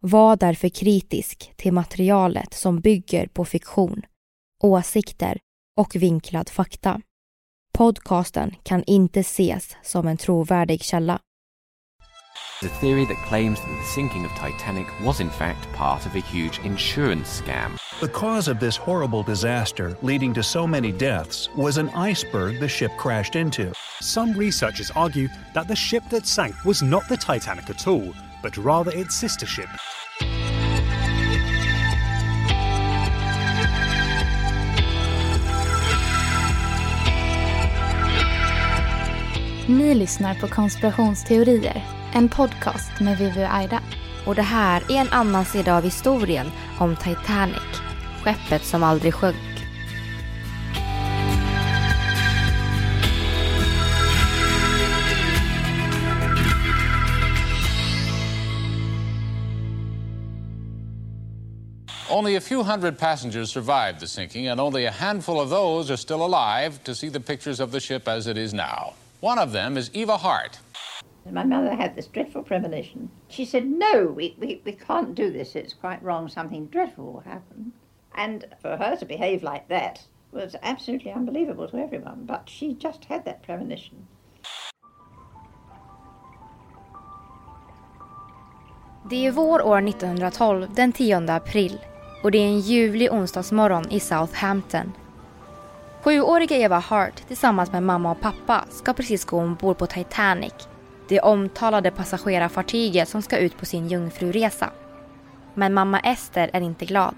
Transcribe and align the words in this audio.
Var 0.00 0.36
därför 0.36 0.68
kritisk 0.68 1.52
till 1.56 1.72
materialet 1.72 2.54
som 2.54 2.80
bygger 2.80 3.26
på 3.26 3.44
fiktion, 3.44 4.02
åsikter 4.62 5.38
och 5.76 5.96
vinklad 5.96 6.48
fakta. 6.48 7.00
Podcasten 7.72 8.54
kan 8.62 8.84
inte 8.86 9.20
ses 9.20 9.76
som 9.82 10.08
en 10.08 10.16
trovärdig 10.16 10.82
källa. 10.82 11.20
The 12.62 12.68
theory 12.68 13.06
that 13.06 13.28
claims 13.28 13.60
that 13.60 13.68
the 13.68 13.84
sinking 13.94 14.24
of 14.24 14.32
Titanic 14.32 14.86
was 15.04 15.20
in 15.20 15.30
fact 15.30 15.72
part 15.76 16.06
of 16.06 16.16
a 16.16 16.20
huge 16.32 16.60
insurance 16.64 17.42
scam. 17.42 17.76
The 18.00 18.08
cause 18.08 18.48
of 18.48 18.58
this 18.58 18.76
horrible 18.76 19.22
disaster, 19.22 19.96
leading 20.02 20.34
to 20.34 20.42
so 20.42 20.66
many 20.66 20.92
deaths, 20.92 21.48
was 21.56 21.78
an 21.78 21.88
iceberg 21.90 22.58
the 22.60 22.68
ship 22.68 22.90
crashed 22.98 23.36
into. 23.36 23.72
Some 24.00 24.32
researchers 24.32 24.90
argue 24.96 25.28
that 25.54 25.68
the 25.68 25.76
ship 25.76 26.02
that 26.10 26.26
sank 26.26 26.64
was 26.64 26.82
not 26.82 27.08
the 27.08 27.16
Titanic 27.16 27.70
at 27.70 27.86
all, 27.86 28.12
but 28.42 28.56
rather 28.56 29.00
its 29.00 29.16
sister 29.16 29.46
ship. 29.46 29.68
Ni 39.68 39.94
lyssnar 39.94 40.34
på 40.34 40.48
Konspirationsteorier, 40.48 41.84
en 42.12 42.28
podcast 42.28 43.00
med 43.00 43.18
Vivi 43.18 43.44
och 43.44 43.54
Aida. 43.54 43.80
Och 44.26 44.34
det 44.34 44.42
här 44.42 44.82
är 44.88 45.00
en 45.00 45.08
annan 45.10 45.44
sida 45.44 45.76
av 45.76 45.84
historien 45.84 46.46
om 46.78 46.96
Titanic, 46.96 47.82
skeppet 48.22 48.64
som 48.64 48.82
aldrig 48.82 49.14
sjönk. 49.14 49.57
Only 62.10 62.36
a 62.36 62.40
few 62.40 62.62
hundred 62.62 62.98
passengers 62.98 63.50
survived 63.50 64.00
the 64.00 64.06
sinking, 64.06 64.48
and 64.48 64.58
only 64.58 64.86
a 64.86 64.90
handful 64.90 65.38
of 65.38 65.50
those 65.50 65.90
are 65.90 65.96
still 65.96 66.24
alive 66.24 66.82
to 66.84 66.94
see 66.94 67.10
the 67.10 67.20
pictures 67.20 67.60
of 67.60 67.70
the 67.70 67.80
ship 67.80 68.08
as 68.08 68.26
it 68.26 68.38
is 68.38 68.54
now. 68.54 68.94
One 69.20 69.38
of 69.38 69.52
them 69.52 69.76
is 69.76 69.90
Eva 69.92 70.16
Hart. 70.16 70.58
My 71.30 71.44
mother 71.44 71.74
had 71.74 71.94
this 71.94 72.06
dreadful 72.06 72.44
premonition. 72.44 73.10
She 73.28 73.44
said, 73.44 73.66
No, 73.66 74.06
we, 74.06 74.34
we, 74.38 74.62
we 74.64 74.72
can't 74.72 75.14
do 75.14 75.30
this. 75.30 75.54
It's 75.54 75.74
quite 75.74 76.02
wrong. 76.02 76.28
Something 76.30 76.66
dreadful 76.66 77.12
will 77.12 77.20
happen. 77.20 77.72
And 78.14 78.46
for 78.62 78.78
her 78.78 78.96
to 78.96 79.04
behave 79.04 79.42
like 79.42 79.68
that 79.68 80.06
was 80.32 80.56
absolutely 80.62 81.12
unbelievable 81.12 81.68
to 81.68 81.76
everyone. 81.76 82.24
But 82.24 82.48
she 82.48 82.72
just 82.72 83.04
had 83.04 83.26
that 83.26 83.42
premonition. 83.42 84.06
Det 89.10 89.26
är 89.26 89.30
vår 89.30 89.62
år 89.62 89.88
1912, 89.88 90.66
den 90.74 90.92
10 90.92 91.30
april. 91.30 91.78
Och 92.22 92.30
det 92.30 92.38
är 92.38 92.46
en 92.46 92.60
ljuvlig 92.60 93.12
onsdagsmorgon 93.12 93.90
i 93.90 94.00
Southampton. 94.00 94.92
Sjuåriga 96.02 96.56
Eva 96.56 96.78
Hart 96.78 97.26
tillsammans 97.28 97.72
med 97.72 97.82
mamma 97.82 98.10
och 98.10 98.20
pappa 98.20 98.64
ska 98.70 98.92
precis 98.92 99.24
gå 99.24 99.38
ombord 99.38 99.78
på 99.78 99.86
Titanic. 99.86 100.52
Det 101.08 101.20
omtalade 101.20 101.90
passagerarfartyget 101.90 103.08
som 103.08 103.22
ska 103.22 103.38
ut 103.38 103.58
på 103.58 103.66
sin 103.66 103.88
jungfruresa. 103.88 104.70
Men 105.54 105.74
mamma 105.74 106.00
Ester 106.00 106.50
är 106.52 106.60
inte 106.60 106.84
glad. 106.84 107.14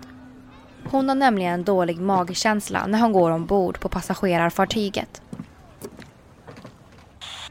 Hon 0.91 1.09
har 1.09 1.17
nämligen 1.17 1.55
en 1.55 1.65
dålig 1.65 2.01
magkänsla 2.01 2.87
när 2.87 3.01
hon 3.01 3.13
går 3.13 3.31
ombord 3.31 3.81
på 3.81 3.89
passagerarfartyget. 3.89 5.23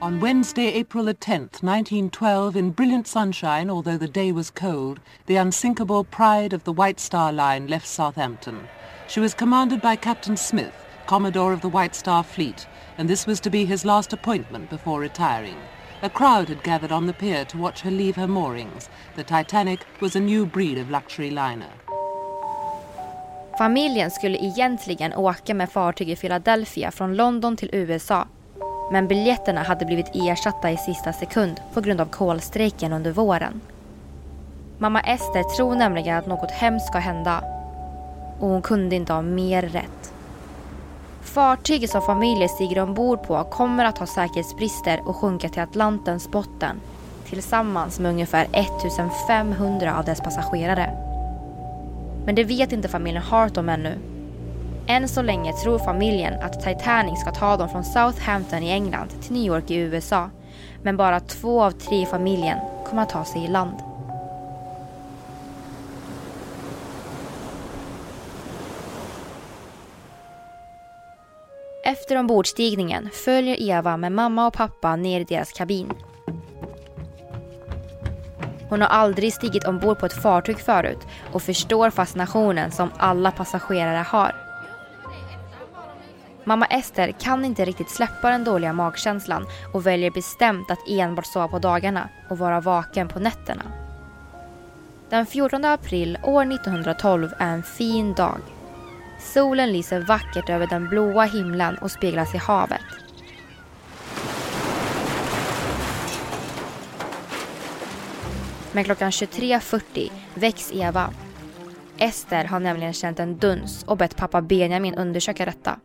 On 0.01 0.21
Wednesday, 0.21 0.67
April 0.67 1.03
the 1.03 1.13
10th, 1.13 1.61
1912, 1.61 2.55
in 2.55 2.71
brilliant 2.71 3.05
sunshine, 3.05 3.69
although 3.69 3.97
the 3.97 4.07
day 4.07 4.31
was 4.31 4.49
cold, 4.49 5.01
the 5.25 5.35
unsinkable 5.35 6.05
Pride 6.05 6.53
of 6.53 6.63
the 6.63 6.71
White 6.71 7.01
Star 7.01 7.33
Line 7.33 7.67
left 7.67 7.85
Southampton. 7.85 8.69
She 9.09 9.19
was 9.19 9.33
commanded 9.33 9.81
by 9.81 9.97
Captain 9.97 10.37
Smith, 10.37 10.85
Commodore 11.05 11.51
of 11.51 11.59
the 11.59 11.67
White 11.67 11.95
Star 11.95 12.23
Fleet, 12.23 12.65
and 12.97 13.09
this 13.09 13.27
was 13.27 13.41
to 13.41 13.49
be 13.49 13.65
his 13.65 13.83
last 13.83 14.13
appointment 14.13 14.69
before 14.69 15.01
retiring. 15.01 15.57
A 16.01 16.09
crowd 16.09 16.47
had 16.47 16.63
gathered 16.63 16.93
on 16.93 17.05
the 17.05 17.13
pier 17.13 17.43
to 17.43 17.57
watch 17.57 17.81
her 17.81 17.91
leave 17.91 18.15
her 18.15 18.27
moorings. 18.27 18.89
The 19.17 19.23
Titanic 19.25 19.81
was 19.99 20.15
a 20.15 20.21
new 20.21 20.45
breed 20.45 20.77
of 20.77 20.89
luxury 20.89 21.29
liner. 21.29 21.73
Familjen 23.57 24.11
skulle 24.11 24.37
egentligen 24.37 25.13
åka 25.13 25.53
med 25.53 25.69
fartyg 25.69 26.09
i 26.09 26.15
Philadelphia 26.15 26.91
från 26.91 27.15
London 27.15 27.57
till 27.57 27.69
USA. 27.71 28.27
Men 28.91 29.07
biljetterna 29.07 29.63
hade 29.63 29.85
blivit 29.85 30.15
ersatta 30.15 30.71
i 30.71 30.77
sista 30.77 31.13
sekund 31.13 31.61
på 31.73 31.81
grund 31.81 32.01
av 32.01 32.05
kolstrejken 32.05 32.93
under 32.93 33.11
våren. 33.11 33.61
Mamma 34.77 34.99
Ester 34.99 35.55
tror 35.55 35.75
nämligen 35.75 36.17
att 36.17 36.27
något 36.27 36.51
hemskt 36.51 36.87
ska 36.87 36.97
hända. 36.97 37.43
Och 38.39 38.47
hon 38.47 38.61
kunde 38.61 38.95
inte 38.95 39.13
ha 39.13 39.21
mer 39.21 39.61
rätt. 39.61 40.13
Fartyget 41.21 41.89
som 41.89 42.01
familjen 42.01 42.49
stiger 42.49 42.79
ombord 42.79 43.23
på 43.23 43.43
kommer 43.43 43.85
att 43.85 43.97
ha 43.97 44.05
säkerhetsbrister 44.05 45.01
och 45.05 45.15
sjunka 45.15 45.49
till 45.49 45.61
Atlantens 45.61 46.31
botten 46.31 46.81
tillsammans 47.29 47.99
med 47.99 48.11
ungefär 48.11 48.47
1500 48.51 49.97
av 49.97 50.05
dess 50.05 50.21
passagerare. 50.21 50.91
Men 52.25 52.35
det 52.35 52.43
vet 52.43 52.71
inte 52.71 52.87
familjen 52.87 53.23
Hart 53.23 53.57
om 53.57 53.69
ännu. 53.69 53.93
Än 54.89 55.07
så 55.07 55.21
länge 55.21 55.53
tror 55.53 55.79
familjen 55.79 56.33
att 56.41 56.61
Titanic 56.61 57.19
ska 57.19 57.31
ta 57.31 57.57
dem 57.57 57.69
från 57.69 57.83
Southampton 57.83 58.63
i 58.63 58.71
England 58.71 59.09
till 59.21 59.33
New 59.33 59.43
York 59.43 59.71
i 59.71 59.75
USA. 59.75 60.29
Men 60.83 60.97
bara 60.97 61.19
två 61.19 61.63
av 61.63 61.71
tre 61.71 62.01
i 62.01 62.05
familjen 62.05 62.57
kommer 62.85 63.01
att 63.01 63.09
ta 63.09 63.25
sig 63.25 63.43
i 63.43 63.47
land. 63.47 63.75
Efter 71.85 72.15
ombordstigningen 72.15 73.09
följer 73.25 73.69
Eva 73.69 73.97
med 73.97 74.11
mamma 74.11 74.47
och 74.47 74.53
pappa 74.53 74.95
ner 74.95 75.19
i 75.19 75.23
deras 75.23 75.51
kabin. 75.51 75.93
Hon 78.69 78.81
har 78.81 78.87
aldrig 78.87 79.33
stigit 79.33 79.67
ombord 79.67 79.99
på 79.99 80.05
ett 80.05 80.21
fartyg 80.21 80.59
förut 80.59 81.07
och 81.31 81.41
förstår 81.41 81.89
fascinationen 81.89 82.71
som 82.71 82.89
alla 82.97 83.31
passagerare 83.31 84.05
har. 84.07 84.48
Mamma 86.49 86.65
Ester 86.65 87.11
kan 87.11 87.45
inte 87.45 87.65
riktigt 87.65 87.89
släppa 87.89 88.29
den 88.29 88.43
dåliga 88.43 88.73
magkänslan 88.73 89.45
och 89.73 89.87
väljer 89.87 90.11
bestämt 90.11 90.71
att 90.71 90.89
enbart 90.89 91.25
sova 91.25 91.47
på 91.47 91.59
dagarna 91.59 92.09
och 92.29 92.37
vara 92.37 92.61
vaken 92.61 93.07
på 93.07 93.19
nätterna. 93.19 93.63
Den 95.09 95.25
14 95.25 95.65
april 95.65 96.17
år 96.23 96.53
1912 96.53 97.33
är 97.37 97.53
en 97.53 97.63
fin 97.63 98.13
dag. 98.13 98.39
Solen 99.19 99.73
lyser 99.73 100.01
vackert 100.01 100.49
över 100.49 100.67
den 100.67 100.89
blåa 100.89 101.23
himlen 101.23 101.77
och 101.77 101.91
speglas 101.91 102.35
i 102.35 102.37
havet. 102.37 102.81
Men 108.71 108.83
klockan 108.83 109.11
23.40 109.11 110.11
väcks 110.33 110.71
Eva. 110.73 111.13
Ester 111.97 112.45
har 112.45 112.59
nämligen 112.59 112.93
känt 112.93 113.19
en 113.19 113.37
duns 113.37 113.83
och 113.83 113.97
bett 113.97 114.15
pappa 114.15 114.41
Benjamin 114.41 114.95
undersöka 114.95 115.45
detta. 115.45 115.79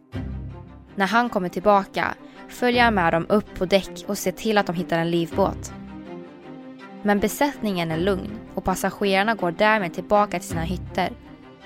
När 0.94 1.06
han 1.06 1.31
kommer 1.31 1.49
tillbaka 1.49 2.14
följer 2.49 2.85
han 2.85 2.94
med 2.94 3.12
dem 3.12 3.26
upp 3.29 3.55
på 3.55 3.64
däck 3.64 4.05
och 4.06 4.19
ser 4.19 4.32
till 4.32 4.58
att 4.58 4.67
de 4.67 4.76
hittar 4.76 4.99
en 4.99 5.11
livbåt. 5.11 5.73
Men 7.02 7.20
besättningen 7.20 7.91
är 7.91 7.96
lugn 7.96 8.38
och 8.55 8.64
passagerarna 8.64 9.35
går 9.35 9.50
därmed 9.50 9.94
tillbaka 9.94 10.38
till 10.38 10.49
sina 10.49 10.62
hytter 10.62 11.12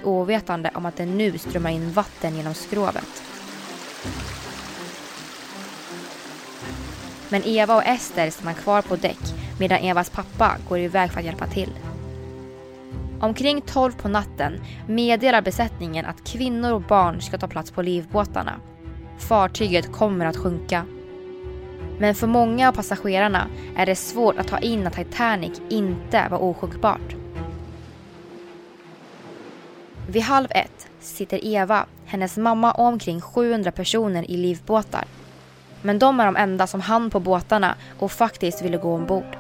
ovetande 0.05 0.71
om 0.75 0.87
att 0.87 0.97
det 0.97 1.07
nu 1.07 1.39
strömmar 1.39 1.71
in 1.71 1.93
vatten 1.93 2.37
genom 2.37 2.55
skrovet. 2.55 3.23
Men 7.29 7.43
Eva 7.45 7.77
och 7.77 7.87
Ester 7.87 8.31
stannar 8.31 8.53
kvar 8.53 8.83
på 8.83 8.97
däck 8.97 9.19
medan 9.61 9.79
Evas 9.79 10.11
pappa 10.11 10.57
går 10.69 10.79
iväg 10.79 11.13
för 11.13 11.19
att 11.21 11.27
hjälpa 11.27 11.47
till. 11.47 11.71
Omkring 13.21 13.61
12 13.61 13.93
på 13.93 14.09
natten 14.09 14.61
meddelar 14.87 15.43
besättningen 15.43 16.07
att 16.07 16.25
kvinnor 16.25 16.73
och 16.73 16.81
barn 16.81 17.21
ska 17.21 17.39
ta 17.39 17.49
plats 17.49 17.71
på 17.71 17.83
livbåtarna. 17.83 18.61
Fartyget 19.19 19.93
kommer 19.93 20.27
att 20.27 20.37
sjunka. 20.37 20.85
Men 21.99 22.15
för 22.15 22.27
många 22.27 22.69
av 22.69 22.73
passagerarna 22.73 23.47
är 23.77 23.87
det 23.87 23.95
svårt 23.95 24.39
att 24.39 24.49
ta 24.49 24.59
in 24.59 24.87
att 24.87 24.93
Titanic 24.93 25.61
inte 25.69 26.29
var 26.31 26.39
osjunkbart. 26.39 27.15
Vid 30.09 30.23
halv 30.23 30.47
ett 30.51 30.89
sitter 31.01 31.45
Eva, 31.45 31.87
hennes 32.07 32.37
mamma 32.37 32.73
och 32.73 32.85
omkring 32.85 33.21
700 33.21 33.73
personer 33.73 34.31
i 34.31 34.37
livbåtar. 34.37 35.05
Men 35.83 35.99
de 35.99 36.21
är 36.21 36.27
de 36.27 36.37
enda 36.37 36.67
som 36.67 36.81
hann 36.81 37.11
på 37.11 37.21
båtarna 37.21 37.75
och 37.99 38.13
faktiskt 38.13 38.63
ville 38.63 38.77
gå 38.77 38.95
ombord. 38.95 39.37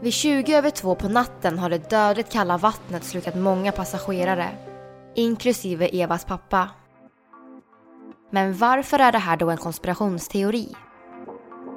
Vid 0.00 0.12
20 0.12 0.54
över 0.54 0.70
två 0.70 0.94
på 0.94 1.08
natten 1.08 1.58
har 1.58 1.70
det 1.70 1.90
dödligt 1.90 2.32
kalla 2.32 2.58
vattnet 2.58 3.04
slukat 3.04 3.34
många 3.34 3.72
passagerare, 3.72 4.48
inklusive 5.14 5.88
Evas 5.88 6.24
pappa. 6.24 6.68
Men 8.30 8.58
varför 8.58 8.98
är 8.98 9.12
det 9.12 9.18
här 9.18 9.36
då 9.36 9.50
en 9.50 9.56
konspirationsteori? 9.56 10.76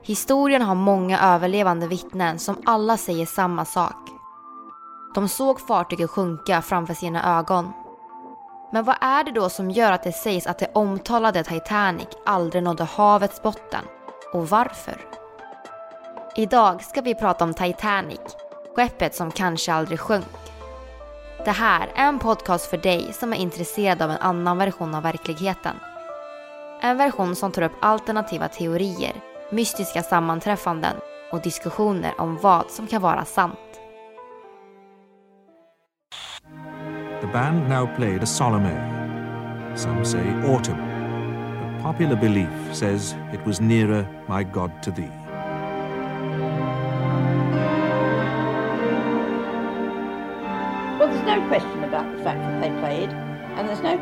Historien 0.04 0.62
har 0.62 0.76
många 0.76 1.20
överlevande 1.20 1.88
vittnen 1.88 2.40
som 2.40 2.62
alla 2.66 2.98
säger 2.98 3.26
samma 3.26 3.66
sak. 3.66 4.10
De 5.16 5.28
såg 5.28 5.60
fartyget 5.60 6.10
sjunka 6.10 6.62
framför 6.62 6.94
sina 6.94 7.40
ögon. 7.40 7.72
Men 8.72 8.84
vad 8.84 8.96
är 9.02 9.24
det 9.24 9.32
då 9.32 9.50
som 9.50 9.72
gör 9.72 9.92
att 9.92 10.04
det 10.04 10.12
sägs 10.12 10.48
att 10.48 10.60
det 10.60 10.72
omtalade 10.74 11.44
Titanic 11.44 12.08
aldrig 12.26 12.64
nådde 12.64 12.84
havets 12.84 13.42
botten? 13.42 13.86
Och 14.34 14.50
varför? 14.50 15.21
Idag 16.36 16.84
ska 16.84 17.02
vi 17.02 17.16
prata 17.16 17.44
om 17.44 17.54
Titanic, 17.54 18.20
skeppet 18.76 19.16
som 19.16 19.32
kanske 19.32 19.74
aldrig 19.74 20.00
sjönk. 20.00 20.26
Det 21.46 21.52
här 21.52 21.92
är 21.96 22.08
en 22.08 22.20
podcast 22.20 22.66
för 22.66 22.78
dig 22.78 23.14
som 23.14 23.34
är 23.34 23.38
intresserad 23.38 24.02
av 24.02 24.12
en 24.12 24.18
annan 24.18 24.58
version 24.58 24.96
av 24.96 25.04
verkligheten. 25.04 25.76
En 26.82 26.98
version 26.98 27.36
som 27.36 27.52
tar 27.52 27.62
upp 27.62 27.72
alternativa 27.82 28.48
teorier, 28.48 29.14
mystiska 29.50 30.04
sammanträffanden 30.04 30.96
och 31.32 31.42
diskussioner 31.42 32.14
om 32.18 32.38
vad 32.38 32.72
som 32.72 32.88
kan 32.88 33.02
vara 33.02 33.26
sant. 33.26 33.60
The 37.22 37.28
band 37.34 37.70
now 37.70 37.90
played 37.96 38.24
a 38.24 38.26
solemn 38.26 38.66
air. 38.66 38.92
Some 39.76 40.06
say 40.06 40.34
autumn, 40.46 40.82
but 41.62 41.84
popular 41.84 42.16
belief 42.16 42.76
says 42.76 43.16
it 43.34 43.48
was 43.48 43.62
nearer 43.62 44.06
my 44.30 44.44
God 44.44 44.72
to 44.84 44.92
thee. 44.92 45.21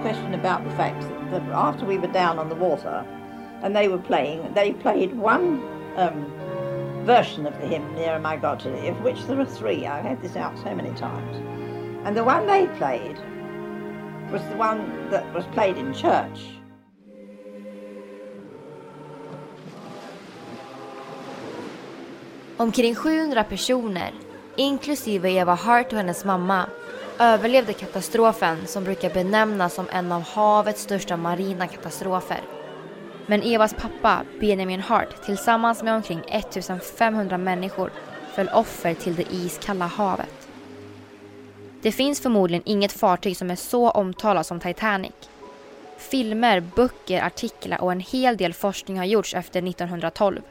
Question 0.01 0.33
about 0.33 0.63
the 0.63 0.71
fact 0.71 1.01
that, 1.31 1.41
after 1.53 1.85
we 1.85 1.97
were 1.97 2.07
down 2.07 2.39
on 2.39 2.49
the 2.49 2.55
water 2.55 3.05
and 3.61 3.75
they 3.75 3.87
were 3.87 3.99
playing, 3.99 4.53
they 4.53 4.73
played 4.73 5.15
one 5.15 5.61
um, 5.95 6.25
version 7.05 7.45
of 7.45 7.53
the 7.59 7.67
hymn, 7.67 7.93
Nearer 7.95 8.19
My 8.19 8.37
God 8.37 8.59
to 8.61 8.69
Thee, 8.69 8.87
of 8.87 9.01
which 9.01 9.23
there 9.25 9.39
are 9.39 9.45
three. 9.45 9.85
I've 9.85 10.05
had 10.05 10.21
this 10.21 10.35
out 10.35 10.57
so 10.59 10.73
many 10.75 10.93
times. 10.95 11.37
And 12.05 12.15
the 12.15 12.23
one 12.23 12.47
they 12.47 12.67
played 12.77 13.17
was 14.31 14.41
the 14.49 14.57
one 14.57 15.09
that 15.09 15.33
was 15.33 15.45
played 15.47 15.77
in 15.77 15.93
church. 15.93 16.39
Omkring 22.59 22.95
700 22.95 23.43
personer, 23.49 24.11
inklusive 24.57 25.25
Eva 25.25 25.55
Hart 25.55 25.93
och 25.93 25.97
hennes 25.97 26.25
mamma, 26.25 26.69
överlevde 27.19 27.73
katastrofen 27.73 28.67
som 28.67 28.83
brukar 28.83 29.09
benämnas 29.09 29.73
som 29.73 29.85
en 29.91 30.11
av 30.11 30.21
havets 30.21 30.81
största 30.81 31.17
marina 31.17 31.67
katastrofer. 31.67 32.41
Men 33.25 33.43
Evas 33.43 33.73
pappa, 33.73 34.23
Benjamin 34.39 34.79
Hart, 34.79 35.25
tillsammans 35.25 35.83
med 35.83 35.95
omkring 35.95 36.21
1500 36.27 37.37
människor 37.37 37.91
föll 38.35 38.49
offer 38.53 38.93
till 38.93 39.15
det 39.15 39.33
iskalla 39.33 39.85
havet. 39.85 40.47
Det 41.81 41.91
finns 41.91 42.21
förmodligen 42.21 42.63
inget 42.65 42.91
fartyg 42.91 43.37
som 43.37 43.51
är 43.51 43.55
så 43.55 43.89
omtalat 43.89 44.47
som 44.47 44.59
Titanic. 44.59 45.13
Filmer, 45.97 46.59
böcker, 46.59 47.23
artiklar 47.23 47.81
och 47.81 47.91
en 47.91 47.99
hel 47.99 48.37
del 48.37 48.53
forskning 48.53 48.97
har 48.97 49.05
gjorts 49.05 49.33
efter 49.33 49.67
1912. 49.67 50.41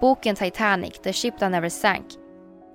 Boken 0.00 0.36
Titanic, 0.36 0.98
The 0.98 1.12
Ship 1.12 1.38
That 1.38 1.50
Never 1.50 1.68
Sank 1.68 2.21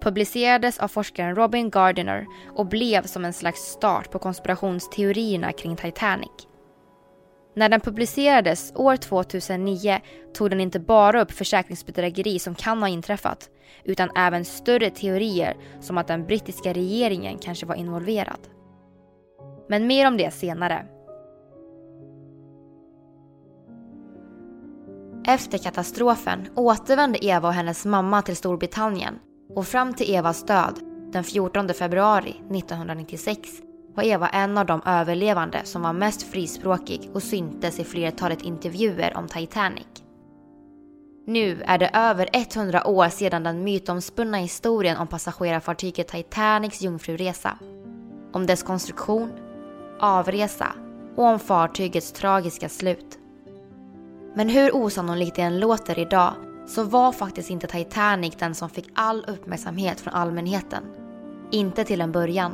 publicerades 0.08 0.80
av 0.80 0.88
forskaren 0.88 1.36
Robin 1.36 1.70
Gardiner 1.70 2.26
och 2.56 2.66
blev 2.66 3.04
som 3.04 3.26
en 3.26 3.34
slags 3.34 3.62
start 3.62 4.12
på 4.12 4.20
konspirationsteorierna 4.20 5.52
kring 5.52 5.76
Titanic. 5.76 6.32
När 7.56 7.70
den 7.70 7.82
publicerades 7.82 8.72
år 8.76 8.96
2009 8.96 10.00
tog 10.34 10.50
den 10.50 10.62
inte 10.62 10.80
bara 10.80 11.22
upp 11.22 11.32
försäkringsbedrägeri 11.32 12.40
som 12.40 12.56
kan 12.56 12.82
ha 12.82 12.88
inträffat 12.88 13.50
utan 13.84 14.10
även 14.16 14.46
större 14.46 14.90
teorier 14.90 15.58
som 15.82 15.98
att 15.98 16.08
den 16.08 16.26
brittiska 16.26 16.74
regeringen 16.74 17.38
kanske 17.38 17.66
var 17.66 17.76
involverad. 17.76 18.40
Men 19.70 19.88
mer 19.88 20.08
om 20.08 20.18
det 20.18 20.34
senare. 20.34 20.86
Efter 25.28 25.58
katastrofen 25.58 26.48
återvände 26.56 27.26
Eva 27.26 27.48
och 27.48 27.54
hennes 27.54 27.86
mamma 27.86 28.22
till 28.22 28.36
Storbritannien 28.36 29.20
och 29.56 29.68
fram 29.68 29.94
till 29.94 30.16
Evas 30.16 30.46
död 30.46 30.80
den 31.12 31.24
14 31.24 31.74
februari 31.74 32.30
1996 32.30 33.50
var 33.96 34.04
Eva 34.04 34.30
en 34.30 34.58
av 34.58 34.66
de 34.66 34.82
överlevande 34.86 35.62
som 35.64 35.82
var 35.82 35.94
mest 35.94 36.24
frispråkig 36.24 37.10
och 37.14 37.24
syntes 37.24 37.80
i 37.80 37.84
flertalet 37.84 38.42
intervjuer 38.42 39.18
om 39.18 39.28
Titanic. 39.28 39.88
Nu 41.26 41.62
är 41.66 41.78
det 41.78 41.90
över 41.94 42.30
100 42.34 42.88
år 42.88 43.10
sedan 43.10 43.44
den 43.44 43.64
mytomspunna 43.64 44.38
historien 44.38 44.98
om 44.98 45.08
passagerarfartyget 45.08 46.08
Titanics 46.08 46.82
jungfruresa. 46.82 47.58
Om 48.34 48.46
dess 48.46 48.64
konstruktion, 48.64 49.32
avresa 50.00 50.76
och 51.16 51.26
om 51.26 51.40
fartygets 51.40 52.12
tragiska 52.12 52.70
slut. 52.70 53.20
Men 54.36 54.50
hur 54.50 54.76
osannolikt 54.76 55.36
det 55.36 55.42
än 55.42 55.60
låter 55.60 56.00
idag 56.00 56.34
så 56.68 56.84
var 56.84 57.12
faktiskt 57.12 57.50
inte 57.50 57.68
Titanic 57.68 58.36
den 58.36 58.56
som 58.56 58.70
fick 58.70 58.90
all 58.94 59.26
uppmärksamhet 59.28 60.00
från 60.00 60.14
allmänheten. 60.14 60.84
Inte 61.52 61.84
till 61.84 62.02
en 62.02 62.12
början. 62.12 62.54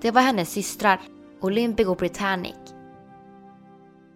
Det 0.00 0.10
var 0.10 0.22
hennes 0.22 0.50
systrar, 0.50 1.00
Olympic 1.40 1.86
och 1.86 1.96
Britannic. 1.96 2.56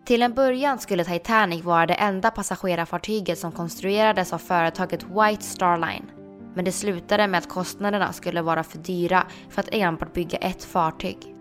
Till 0.05 0.23
en 0.23 0.35
början 0.35 0.79
skulle 0.79 1.05
Titanic 1.05 1.65
vara 1.65 1.87
det 1.87 1.95
enda 1.95 2.31
passagerarfartyget 2.31 3.39
som 3.39 3.53
konstruerades 3.53 4.33
av 4.33 4.39
företaget 4.39 5.03
White 5.03 5.43
Star 5.45 5.79
Line. 5.79 6.11
Men 6.55 6.65
det 6.65 6.73
slutade 6.73 7.29
med 7.29 7.39
att 7.39 7.49
kostnaderna 7.49 8.13
skulle 8.13 8.43
vara 8.43 8.65
för 8.65 8.79
dyra 8.79 9.27
för 9.49 9.61
att 9.61 9.69
enbart 9.73 10.13
bygga 10.13 10.39
ett 10.39 10.65
fartyg. 10.65 11.35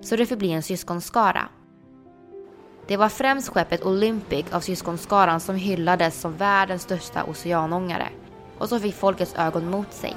Så 0.00 0.16
det 0.16 0.26
förblir 0.26 0.52
en 0.52 0.62
syskonskara. 0.62 1.48
Det 2.88 2.96
var 2.96 3.08
främst 3.08 3.48
skeppet 3.48 3.84
Olympic 3.84 4.52
av 4.52 4.60
syskonskaran 4.60 5.40
som 5.40 5.56
hyllades 5.56 6.20
som 6.20 6.36
världens 6.36 6.82
största 6.82 7.24
oceanångare. 7.24 8.08
och 8.58 8.68
som 8.68 8.80
fick 8.80 8.94
folkets 8.94 9.34
ögon 9.34 9.70
mot 9.70 9.92
sig. 9.92 10.16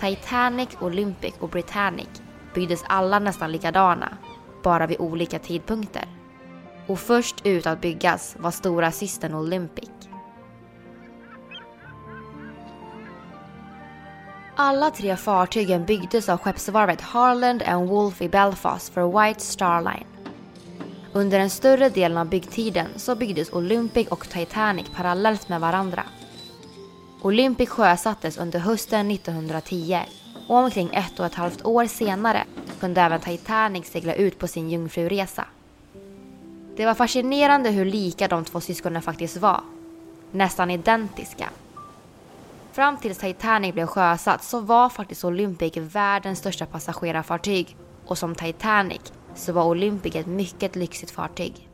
Titanic, 0.00 0.68
Olympic 0.80 1.34
och 1.40 1.48
Britannic 1.48 2.08
byggdes 2.54 2.84
alla 2.86 3.18
nästan 3.18 3.52
likadana, 3.52 4.16
bara 4.62 4.86
vid 4.86 5.00
olika 5.00 5.38
tidpunkter. 5.38 6.04
Och 6.86 6.98
först 6.98 7.46
ut 7.46 7.66
att 7.66 7.80
byggas 7.80 8.36
var 8.38 8.50
stora 8.50 8.90
systern 8.92 9.34
Olympic. 9.34 9.99
Alla 14.62 14.90
tre 14.90 15.16
fartygen 15.16 15.84
byggdes 15.84 16.28
av 16.28 16.38
skeppsvarvet 16.38 17.00
Harland 17.00 17.62
and 17.62 17.88
Wolff 17.88 18.22
i 18.22 18.28
Belfast 18.28 18.94
för 18.94 19.26
White 19.26 19.40
Star 19.40 19.80
Line. 19.80 20.06
Under 21.12 21.38
den 21.38 21.50
större 21.50 21.88
delen 21.88 22.18
av 22.18 22.28
byggtiden 22.28 22.86
så 22.96 23.14
byggdes 23.14 23.52
Olympic 23.52 24.08
och 24.08 24.28
Titanic 24.28 24.86
parallellt 24.96 25.48
med 25.48 25.60
varandra. 25.60 26.02
Olympic 27.22 27.68
sjösattes 27.68 28.38
under 28.38 28.58
hösten 28.58 29.10
1910 29.10 29.98
och 30.48 30.56
omkring 30.56 30.90
ett 30.92 31.20
och 31.20 31.26
ett 31.26 31.34
halvt 31.34 31.64
år 31.64 31.86
senare 31.86 32.44
kunde 32.80 33.00
även 33.00 33.20
Titanic 33.20 33.86
segla 33.86 34.14
ut 34.14 34.38
på 34.38 34.48
sin 34.48 34.70
jungfruresa. 34.70 35.44
Det 36.76 36.86
var 36.86 36.94
fascinerande 36.94 37.70
hur 37.70 37.84
lika 37.84 38.28
de 38.28 38.44
två 38.44 38.60
syskonen 38.60 39.02
faktiskt 39.02 39.36
var. 39.36 39.60
Nästan 40.30 40.70
identiska. 40.70 41.50
Fram 42.72 42.96
tills 42.96 43.18
Titanic 43.18 43.74
blev 43.74 43.86
sjösatt 43.86 44.42
så 44.42 44.60
var 44.60 44.88
faktiskt 44.88 45.24
Olympic 45.24 45.76
världens 45.76 46.38
största 46.38 46.66
passagerarfartyg 46.66 47.76
och 48.06 48.18
som 48.18 48.34
Titanic 48.34 49.12
så 49.34 49.52
var 49.52 49.64
Olympic 49.64 50.16
ett 50.16 50.26
mycket 50.26 50.76
lyxigt 50.76 51.10
fartyg. 51.10 51.68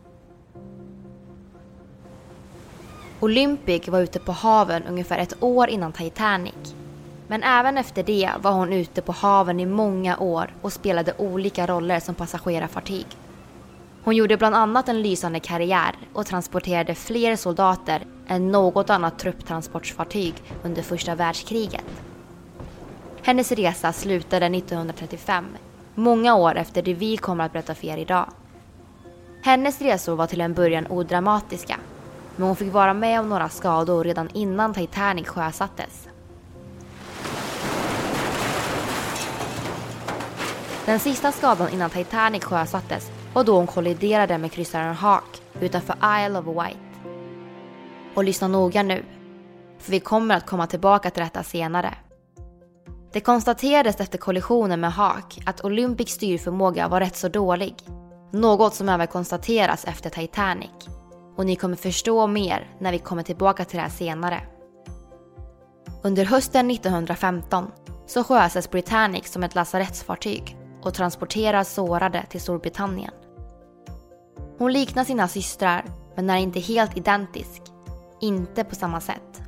Olympic 3.20 3.88
var 3.88 4.00
ute 4.00 4.18
på 4.18 4.32
haven 4.32 4.82
ungefär 4.82 5.18
ett 5.18 5.42
år 5.42 5.68
innan 5.68 5.92
Titanic. 5.92 6.74
Men 7.28 7.42
även 7.42 7.78
efter 7.78 8.02
det 8.02 8.30
var 8.42 8.52
hon 8.52 8.72
ute 8.72 9.02
på 9.02 9.12
haven 9.12 9.60
i 9.60 9.66
många 9.66 10.18
år 10.18 10.54
och 10.62 10.72
spelade 10.72 11.14
olika 11.18 11.66
roller 11.66 12.00
som 12.00 12.14
passagerarfartyg. 12.14 13.06
Hon 14.04 14.16
gjorde 14.16 14.36
bland 14.36 14.54
annat 14.54 14.88
en 14.88 15.02
lysande 15.02 15.40
karriär 15.40 15.98
och 16.12 16.26
transporterade 16.26 16.94
fler 16.94 17.36
soldater 17.36 18.02
än 18.28 18.52
något 18.52 18.90
annat 18.90 19.18
trupptransportfartyg 19.18 20.34
under 20.62 20.82
första 20.82 21.14
världskriget. 21.14 21.84
Hennes 23.22 23.52
resa 23.52 23.92
slutade 23.92 24.46
1935, 24.46 25.44
många 25.94 26.34
år 26.34 26.56
efter 26.56 26.82
det 26.82 26.94
vi 26.94 27.16
kommer 27.16 27.44
att 27.44 27.52
berätta 27.52 27.74
för 27.74 27.86
er 27.86 27.96
idag. 27.96 28.26
Hennes 29.42 29.80
resor 29.80 30.16
var 30.16 30.26
till 30.26 30.40
en 30.40 30.54
början 30.54 30.86
odramatiska, 30.90 31.76
men 32.36 32.46
hon 32.46 32.56
fick 32.56 32.72
vara 32.72 32.94
med 32.94 33.20
om 33.20 33.28
några 33.28 33.48
skador 33.48 34.04
redan 34.04 34.28
innan 34.32 34.74
Titanic 34.74 35.28
sjösattes. 35.28 36.08
Den 40.86 41.00
sista 41.00 41.32
skadan 41.32 41.68
innan 41.72 41.90
Titanic 41.90 42.44
sjösattes 42.44 43.10
var 43.32 43.44
då 43.44 43.56
hon 43.56 43.66
kolliderade 43.66 44.38
med 44.38 44.52
kryssaren 44.52 44.94
Hawk 44.94 45.42
utanför 45.60 45.96
Isle 46.26 46.38
of 46.38 46.46
Wight. 46.46 46.85
Och 48.16 48.24
lyssna 48.24 48.48
noga 48.48 48.82
nu, 48.82 49.04
för 49.78 49.90
vi 49.90 50.00
kommer 50.00 50.36
att 50.36 50.46
komma 50.46 50.66
tillbaka 50.66 51.10
till 51.10 51.22
detta 51.22 51.42
senare. 51.42 51.94
Det 53.12 53.20
konstaterades 53.20 54.00
efter 54.00 54.18
kollisionen 54.18 54.80
med 54.80 54.92
Hawk 54.92 55.42
att 55.46 55.64
Olympics 55.64 56.12
styrförmåga 56.12 56.88
var 56.88 57.00
rätt 57.00 57.16
så 57.16 57.28
dålig. 57.28 57.74
Något 58.32 58.74
som 58.74 58.88
även 58.88 59.06
konstateras 59.06 59.84
efter 59.84 60.10
Titanic. 60.10 60.70
Och 61.36 61.46
ni 61.46 61.56
kommer 61.56 61.76
förstå 61.76 62.26
mer 62.26 62.70
när 62.80 62.92
vi 62.92 62.98
kommer 62.98 63.22
tillbaka 63.22 63.64
till 63.64 63.76
det 63.76 63.82
här 63.82 63.90
senare. 63.90 64.40
Under 66.02 66.24
hösten 66.24 66.70
1915 66.70 67.70
så 68.06 68.24
sjösätts 68.24 68.70
Britannic 68.70 69.32
som 69.32 69.42
ett 69.42 69.54
lasarettsfartyg 69.54 70.56
och 70.82 70.94
transporterar 70.94 71.64
sårade 71.64 72.24
till 72.30 72.40
Storbritannien. 72.40 73.12
Hon 74.58 74.72
liknar 74.72 75.04
sina 75.04 75.28
systrar 75.28 75.84
men 76.16 76.30
är 76.30 76.36
inte 76.36 76.60
helt 76.60 76.96
identisk. 76.96 77.65
Inte 78.26 78.64
på 78.64 78.74
samma 78.74 79.00
sätt. 79.00 79.42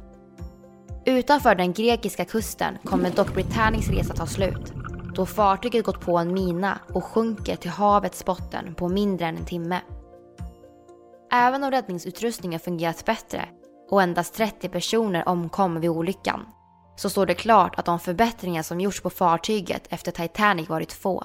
Utanför 1.06 1.54
den 1.54 1.73
grekiska 1.73 2.25
kusten 2.25 2.78
kommer 2.85 3.11
dock 3.11 3.35
Britannics 3.35 3.88
resa 3.88 4.14
ta 4.14 4.26
slut 4.26 4.73
då 5.18 5.26
fartyget 5.26 5.85
gått 5.85 6.00
på 6.00 6.18
en 6.18 6.32
mina 6.32 6.78
och 6.94 7.04
sjunker 7.04 7.56
till 7.56 7.70
havets 7.70 8.25
botten 8.25 8.75
på 8.75 8.88
mindre 8.88 9.26
än 9.26 9.37
en 9.37 9.44
timme. 9.44 9.80
Även 11.32 11.64
om 11.64 11.70
räddningsutrustningen 11.70 12.61
fungerat 12.61 13.04
bättre 13.04 13.49
och 13.90 14.02
endast 14.02 14.35
30 14.35 14.68
personer 14.68 15.28
omkom 15.28 15.80
vid 15.80 15.90
olyckan 15.90 16.47
så 16.97 17.11
står 17.11 17.26
det 17.26 17.35
klart 17.35 17.78
att 17.78 17.85
de 17.85 17.99
förbättringar 17.99 18.62
som 18.62 18.80
gjorts 18.80 19.00
på 19.00 19.11
fartyget 19.11 19.87
efter 19.90 20.12
Titanic 20.12 20.68
varit 20.68 20.92
få. 20.92 21.25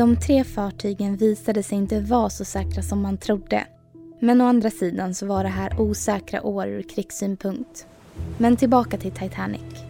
De 0.00 0.16
tre 0.16 0.44
fartygen 0.44 1.16
visade 1.16 1.62
sig 1.62 1.78
inte 1.78 2.00
vara 2.00 2.30
så 2.30 2.44
säkra 2.44 2.82
som 2.82 3.00
man 3.00 3.18
trodde. 3.18 3.66
Men 4.20 4.40
å 4.40 4.44
andra 4.44 4.70
sidan 4.70 5.14
så 5.14 5.26
var 5.26 5.42
det 5.44 5.50
här 5.50 5.80
osäkra 5.80 6.42
år 6.42 6.66
ur 6.66 6.82
krigssynpunkt. 6.82 7.86
Men 8.38 8.56
tillbaka 8.56 8.98
till 8.98 9.12
Titanic. 9.12 9.84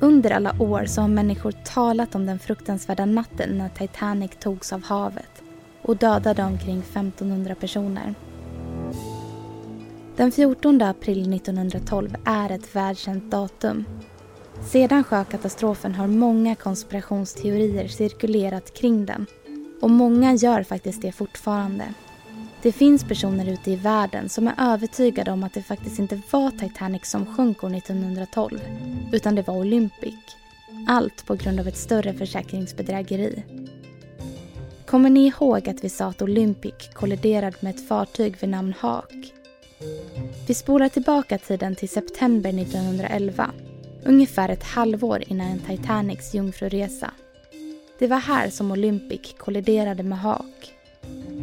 Under 0.00 0.30
alla 0.30 0.62
år 0.62 0.84
så 0.86 1.00
har 1.00 1.08
människor 1.08 1.52
talat 1.52 2.14
om 2.14 2.26
den 2.26 2.38
fruktansvärda 2.38 3.04
natten 3.04 3.58
när 3.58 3.68
Titanic 3.68 4.30
togs 4.40 4.72
av 4.72 4.82
havet 4.82 5.42
och 5.82 5.96
dödade 5.96 6.42
omkring 6.42 6.78
1500 6.78 7.54
personer. 7.54 8.14
Den 10.16 10.32
14 10.32 10.82
april 10.82 11.34
1912 11.34 12.16
är 12.24 12.50
ett 12.50 12.76
världskänt 12.76 13.30
datum. 13.30 13.84
Sedan 14.70 15.04
sjökatastrofen 15.04 15.94
har 15.94 16.06
många 16.06 16.54
konspirationsteorier 16.54 17.88
cirkulerat 17.88 18.74
kring 18.74 19.06
den 19.06 19.26
och 19.84 19.90
många 19.90 20.34
gör 20.34 20.62
faktiskt 20.62 21.02
det 21.02 21.12
fortfarande. 21.12 21.84
Det 22.62 22.72
finns 22.72 23.04
personer 23.04 23.52
ute 23.52 23.70
i 23.70 23.76
världen 23.76 24.28
som 24.28 24.48
är 24.48 24.54
övertygade 24.58 25.30
om 25.30 25.44
att 25.44 25.54
det 25.54 25.62
faktiskt 25.62 25.98
inte 25.98 26.20
var 26.30 26.50
Titanic 26.50 27.06
som 27.06 27.36
sjönk 27.36 27.64
år 27.64 27.74
1912 27.74 28.60
utan 29.12 29.34
det 29.34 29.46
var 29.46 29.54
Olympic. 29.54 30.14
Allt 30.88 31.26
på 31.26 31.34
grund 31.34 31.60
av 31.60 31.68
ett 31.68 31.76
större 31.76 32.14
försäkringsbedrägeri. 32.14 33.42
Kommer 34.86 35.10
ni 35.10 35.26
ihåg 35.26 35.68
att 35.68 35.84
vi 35.84 35.88
sa 35.88 36.04
att 36.06 36.22
Olympic 36.22 36.74
kolliderade 36.94 37.56
med 37.60 37.74
ett 37.74 37.88
fartyg 37.88 38.36
vid 38.40 38.50
namn 38.50 38.74
Hawk? 38.78 39.32
Vi 40.46 40.54
spolar 40.54 40.88
tillbaka 40.88 41.38
tiden 41.38 41.76
till 41.76 41.88
september 41.88 42.50
1911 42.50 43.50
ungefär 44.04 44.48
ett 44.48 44.64
halvår 44.64 45.22
innan 45.26 45.58
Titanics 45.58 46.34
jungfruresa. 46.34 47.10
Det 47.98 48.06
var 48.06 48.18
här 48.18 48.50
som 48.50 48.70
Olympic 48.70 49.34
kolliderade 49.38 50.02
med 50.02 50.18
Haak. 50.18 50.74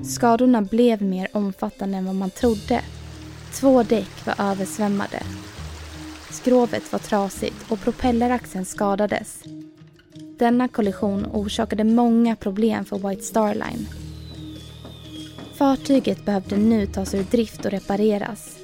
Skadorna 0.04 0.62
blev 0.62 1.02
mer 1.02 1.28
omfattande 1.34 1.98
än 1.98 2.06
vad 2.06 2.16
man 2.16 2.30
trodde. 2.30 2.82
Två 3.54 3.84
däck 3.84 4.26
var 4.26 4.36
översvämmade. 4.52 5.24
Skrovet 6.32 6.92
var 6.92 7.00
trasigt 7.00 7.72
och 7.72 7.80
propelleraxeln 7.80 8.66
skadades. 8.66 9.44
Denna 10.38 10.68
kollision 10.68 11.26
orsakade 11.34 11.84
många 11.84 12.36
problem 12.36 12.86
för 12.86 13.10
White 13.10 13.24
Star 13.24 13.54
Line. 13.54 13.88
Fartyget 15.54 16.26
behövde 16.26 16.58
nu 16.58 16.86
tas 16.86 17.14
ur 17.14 17.24
drift 17.24 17.66
och 17.66 17.72
repareras. 17.72 18.58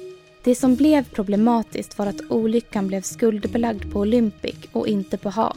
Det 0.44 0.54
som 0.54 0.76
blev 0.76 1.04
problematiskt 1.04 1.98
var 1.98 2.06
att 2.06 2.30
olyckan 2.30 2.88
blev 2.88 3.02
skuldbelagd 3.02 3.92
på 3.92 4.00
Olympic 4.00 4.56
och 4.72 4.88
inte 4.88 5.18
på 5.18 5.30
Haak. 5.30 5.56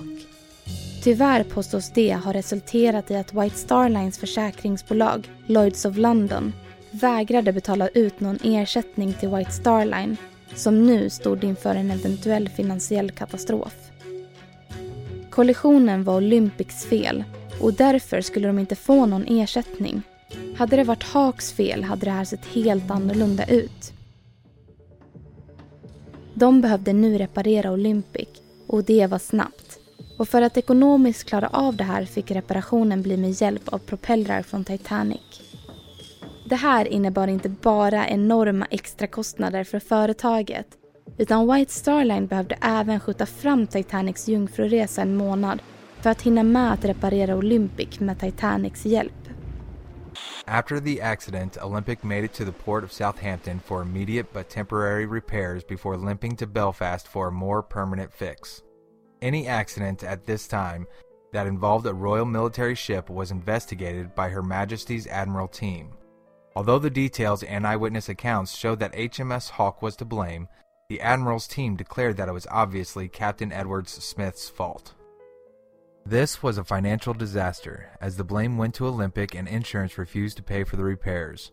Tyvärr 1.03 1.43
påstås 1.43 1.89
det 1.89 2.13
ha 2.13 2.33
resulterat 2.33 3.11
i 3.11 3.15
att 3.15 3.33
White 3.33 3.57
Star 3.57 3.89
Lines 3.89 4.17
försäkringsbolag, 4.17 5.29
Lloyds 5.45 5.85
of 5.85 5.97
London, 5.97 6.53
vägrade 6.91 7.53
betala 7.53 7.87
ut 7.87 8.19
någon 8.19 8.39
ersättning 8.43 9.13
till 9.13 9.29
White 9.29 9.51
Star 9.51 9.85
Line 9.85 10.17
som 10.55 10.85
nu 10.85 11.09
stod 11.09 11.43
inför 11.43 11.75
en 11.75 11.91
eventuell 11.91 12.49
finansiell 12.49 13.11
katastrof. 13.11 13.73
Kollisionen 15.29 16.03
var 16.03 16.17
Olympics 16.17 16.85
fel 16.85 17.23
och 17.61 17.73
därför 17.73 18.21
skulle 18.21 18.47
de 18.47 18.59
inte 18.59 18.75
få 18.75 19.05
någon 19.05 19.25
ersättning. 19.27 20.01
Hade 20.57 20.75
det 20.75 20.83
varit 20.83 21.03
Hawks 21.03 21.51
fel 21.51 21.83
hade 21.83 22.05
det 22.05 22.11
här 22.11 22.25
sett 22.25 22.45
helt 22.45 22.91
annorlunda 22.91 23.45
ut. 23.45 23.93
De 26.33 26.61
behövde 26.61 26.93
nu 26.93 27.17
reparera 27.17 27.71
Olympic 27.71 28.29
och 28.67 28.83
det 28.83 29.07
var 29.07 29.19
snabbt. 29.19 29.70
Och 30.21 30.27
för 30.27 30.41
att 30.41 30.57
ekonomiskt 30.57 31.29
klara 31.29 31.47
av 31.47 31.75
det 31.75 31.83
här 31.83 32.05
fick 32.05 32.31
reparationen 32.31 33.01
bli 33.01 33.17
med 33.17 33.41
hjälp 33.41 33.67
av 33.67 33.77
propellrar 33.77 34.41
från 34.41 34.63
Titanic. 34.63 35.41
Det 36.45 36.55
här 36.55 36.85
innebar 36.87 37.27
inte 37.27 37.49
bara 37.49 38.07
enorma 38.07 38.65
extrakostnader 38.69 39.63
för 39.63 39.79
företaget 39.79 40.67
utan 41.17 41.53
White 41.53 41.73
Star 41.73 42.03
Line 42.03 42.27
behövde 42.27 42.57
även 42.61 42.99
skjuta 42.99 43.25
fram 43.25 43.67
Titanics 43.67 44.27
jungfruresa 44.27 45.01
en 45.01 45.15
månad 45.15 45.61
för 46.01 46.09
att 46.09 46.21
hinna 46.21 46.43
med 46.43 46.73
att 46.73 46.85
reparera 46.85 47.35
Olympic 47.35 47.99
med 47.99 48.19
Titanics 48.19 48.85
hjälp. 48.85 49.27
After 50.45 50.79
the 50.79 51.01
accident, 51.01 51.57
Olympic 51.63 52.03
made 52.03 52.23
it 52.23 52.33
to 52.33 52.45
the 52.45 52.63
port 52.65 52.83
of 52.83 52.91
Southampton 52.91 53.59
for 53.59 53.81
immediate 53.81 54.29
but 54.33 54.49
temporary 54.49 55.05
repairs 55.05 55.67
before 55.67 55.97
limping 56.09 56.37
to 56.37 56.45
Belfast 56.45 57.07
for 57.07 57.27
a 57.27 57.31
more 57.31 57.61
permanent 57.61 58.13
fix. 58.13 58.63
Any 59.21 59.47
accident 59.47 60.03
at 60.03 60.25
this 60.25 60.47
time 60.47 60.87
that 61.31 61.47
involved 61.47 61.85
a 61.85 61.93
Royal 61.93 62.25
Military 62.25 62.75
ship 62.75 63.09
was 63.09 63.31
investigated 63.31 64.15
by 64.15 64.29
Her 64.29 64.41
Majesty's 64.41 65.07
Admiral 65.07 65.47
Team. 65.47 65.91
Although 66.55 66.79
the 66.79 66.89
details 66.89 67.43
and 67.43 67.65
eyewitness 67.65 68.09
accounts 68.09 68.57
showed 68.57 68.79
that 68.79 68.93
HMS 68.93 69.51
Hawk 69.51 69.81
was 69.81 69.95
to 69.97 70.05
blame, 70.05 70.47
the 70.89 70.99
Admiral's 70.99 71.47
team 71.47 71.75
declared 71.75 72.17
that 72.17 72.27
it 72.27 72.33
was 72.33 72.47
obviously 72.51 73.07
Captain 73.07 73.53
Edwards 73.53 73.91
Smith's 73.91 74.49
fault. 74.49 74.93
This 76.05 76.41
was 76.41 76.57
a 76.57 76.63
financial 76.63 77.13
disaster, 77.13 77.91
as 78.01 78.17
the 78.17 78.23
blame 78.23 78.57
went 78.57 78.73
to 78.75 78.87
Olympic 78.87 79.35
and 79.35 79.47
insurance 79.47 79.97
refused 79.97 80.37
to 80.37 80.43
pay 80.43 80.63
for 80.63 80.75
the 80.75 80.83
repairs. 80.83 81.51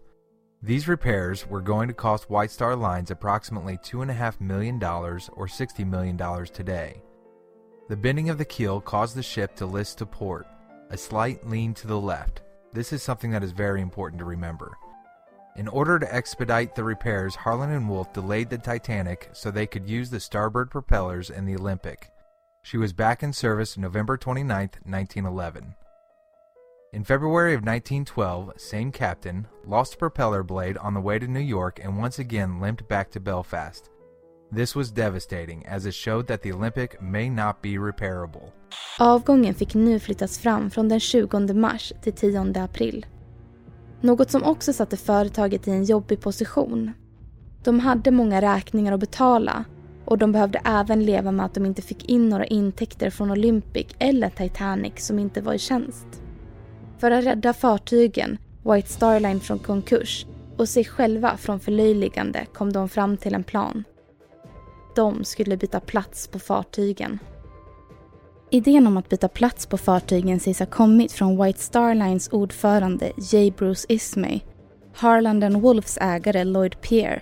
These 0.63 0.89
repairs 0.89 1.47
were 1.47 1.61
going 1.61 1.87
to 1.87 1.95
cost 1.95 2.31
White 2.31 2.51
Star 2.51 2.75
Lines 2.75 3.11
approximately 3.11 3.77
$2.5 3.77 4.41
million 4.41 4.83
or 4.83 5.19
$60 5.19 5.87
million 5.87 6.17
today. 6.47 7.03
The 7.89 7.97
bending 7.97 8.29
of 8.29 8.37
the 8.37 8.45
keel 8.45 8.83
caused 8.83 9.17
the 9.17 9.23
ship 9.23 9.57
to 9.57 9.65
list 9.65 9.97
to 9.99 10.07
port, 10.07 10.47
a 10.91 10.97
slight 10.99 11.47
lean 11.47 11.73
to 11.75 11.87
the 11.87 11.99
left. 11.99 12.43
This 12.75 12.93
is 12.93 13.03
something 13.03 13.31
that 13.31 13.43
is 13.43 13.53
very 13.53 13.81
important 13.81 14.19
to 14.19 14.27
remember. 14.27 14.77
In 15.57 15.67
order 15.69 15.99
to 15.99 16.15
expedite 16.15 16.75
the 16.75 16.85
repairs, 16.85 17.35
Harlan 17.35 17.71
and 17.71 17.89
Wolff 17.89 18.13
delayed 18.13 18.51
the 18.51 18.59
Titanic 18.59 19.31
so 19.33 19.51
they 19.51 19.67
could 19.67 19.89
use 19.89 20.11
the 20.11 20.21
starboard 20.21 20.71
propellers 20.71 21.31
in 21.31 21.47
the 21.47 21.57
Olympic. 21.57 22.11
She 22.63 22.77
was 22.77 22.93
back 22.93 23.23
in 23.23 23.33
service 23.33 23.79
November 23.79 24.19
29, 24.19 24.49
1911. 24.85 25.75
In 26.93 27.05
February 27.05 27.55
of 27.55 27.63
1912, 27.63 28.53
same 28.61 28.93
captain 28.93 29.47
lost 29.65 29.95
a 29.95 29.99
propeller 29.99 30.43
blade 30.43 30.77
on 30.77 30.93
the 30.93 31.01
way 31.01 31.19
to 31.19 31.27
New 31.27 31.41
York 31.41 31.81
and 31.83 31.97
once 31.97 32.19
again 32.19 32.61
limped 32.61 32.87
back 32.87 33.11
to 33.13 33.21
Belfast. 33.21 33.89
This 34.57 34.77
was 34.77 34.91
devastating 34.91 35.67
as 35.67 35.87
it 35.87 35.95
showed 35.95 36.27
that 36.27 36.43
the 36.43 36.53
Olympic 36.53 37.01
may 37.01 37.31
not 37.31 37.63
be 37.63 37.69
repairable. 37.69 38.53
Avgången 38.99 39.55
fick 39.55 39.75
nu 39.75 40.01
flyttas 40.01 40.39
fram 40.39 40.71
från 40.71 40.89
den 40.89 41.01
20 41.01 41.55
mars 41.55 41.93
till 42.03 42.13
10 42.13 42.63
april. 42.65 43.07
Något 44.01 44.31
som 44.31 44.43
också 44.43 44.73
satte 44.73 44.97
företaget 44.97 45.69
i 45.69 45.71
en 45.71 45.85
jobbig 45.85 46.21
position. 46.21 46.93
De 47.65 47.81
hade 47.81 48.11
många 48.11 48.41
räkningar 48.41 48.93
att 48.93 49.01
betala 49.01 49.65
och 50.05 50.19
de 50.19 50.33
behövde 50.33 50.61
även 50.65 51.05
leva 51.05 51.33
med 51.33 51.47
att 51.47 51.55
de 51.55 51.67
inte 51.67 51.83
fick 51.83 52.11
in 52.11 52.29
några 52.29 52.47
intäkter 52.47 53.11
från 53.11 53.31
Olympic 53.31 53.87
eller 53.99 54.31
Titanic 54.31 54.93
som 54.97 55.19
inte 55.19 55.41
var 55.41 55.55
i 55.55 55.59
tjänst. 55.59 56.07
För 56.99 57.11
att 57.11 57.25
rädda 57.25 57.53
fartygen, 57.53 58.39
White 58.63 58.89
Star 58.89 59.21
Line 59.21 59.41
från 59.41 59.59
konkurs 59.59 60.27
och 60.57 60.69
sig 60.69 60.85
själva 60.85 61.37
från 61.37 61.61
förlöjligande 61.61 62.47
kom 62.53 62.73
de 62.73 62.89
fram 62.89 63.17
till 63.17 63.35
en 63.35 63.45
plan. 63.45 63.85
De 64.99 65.25
skulle 65.25 65.57
byta 65.57 65.81
plats 65.81 66.29
på 66.29 66.39
fartygen. 66.39 67.19
Idén 68.51 68.87
om 68.87 68.97
att 68.97 69.09
byta 69.09 69.29
plats 69.29 69.67
på 69.67 69.79
fartygen 69.79 70.41
sägs 70.41 70.59
ha 70.59 70.67
kommit 70.67 71.13
från 71.13 71.43
White 71.45 71.59
Star 71.59 71.95
Lines 71.95 72.29
ordförande 72.29 73.13
J. 73.17 73.53
Bruce 73.57 73.87
Ismay, 73.89 74.41
Harland 74.95 75.57
Wolfs 75.57 75.99
ägare 76.01 76.45
Lloyd 76.45 76.81
Pierre 76.81 77.21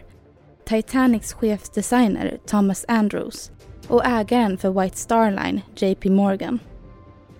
Titanics 0.64 1.32
chefsdesigner 1.32 2.38
Thomas 2.46 2.84
Andrews 2.88 3.50
och 3.88 4.06
ägaren 4.06 4.58
för 4.58 4.82
White 4.82 4.96
Star 4.96 5.30
Line, 5.30 5.60
JP 5.76 6.10
Morgan. 6.10 6.58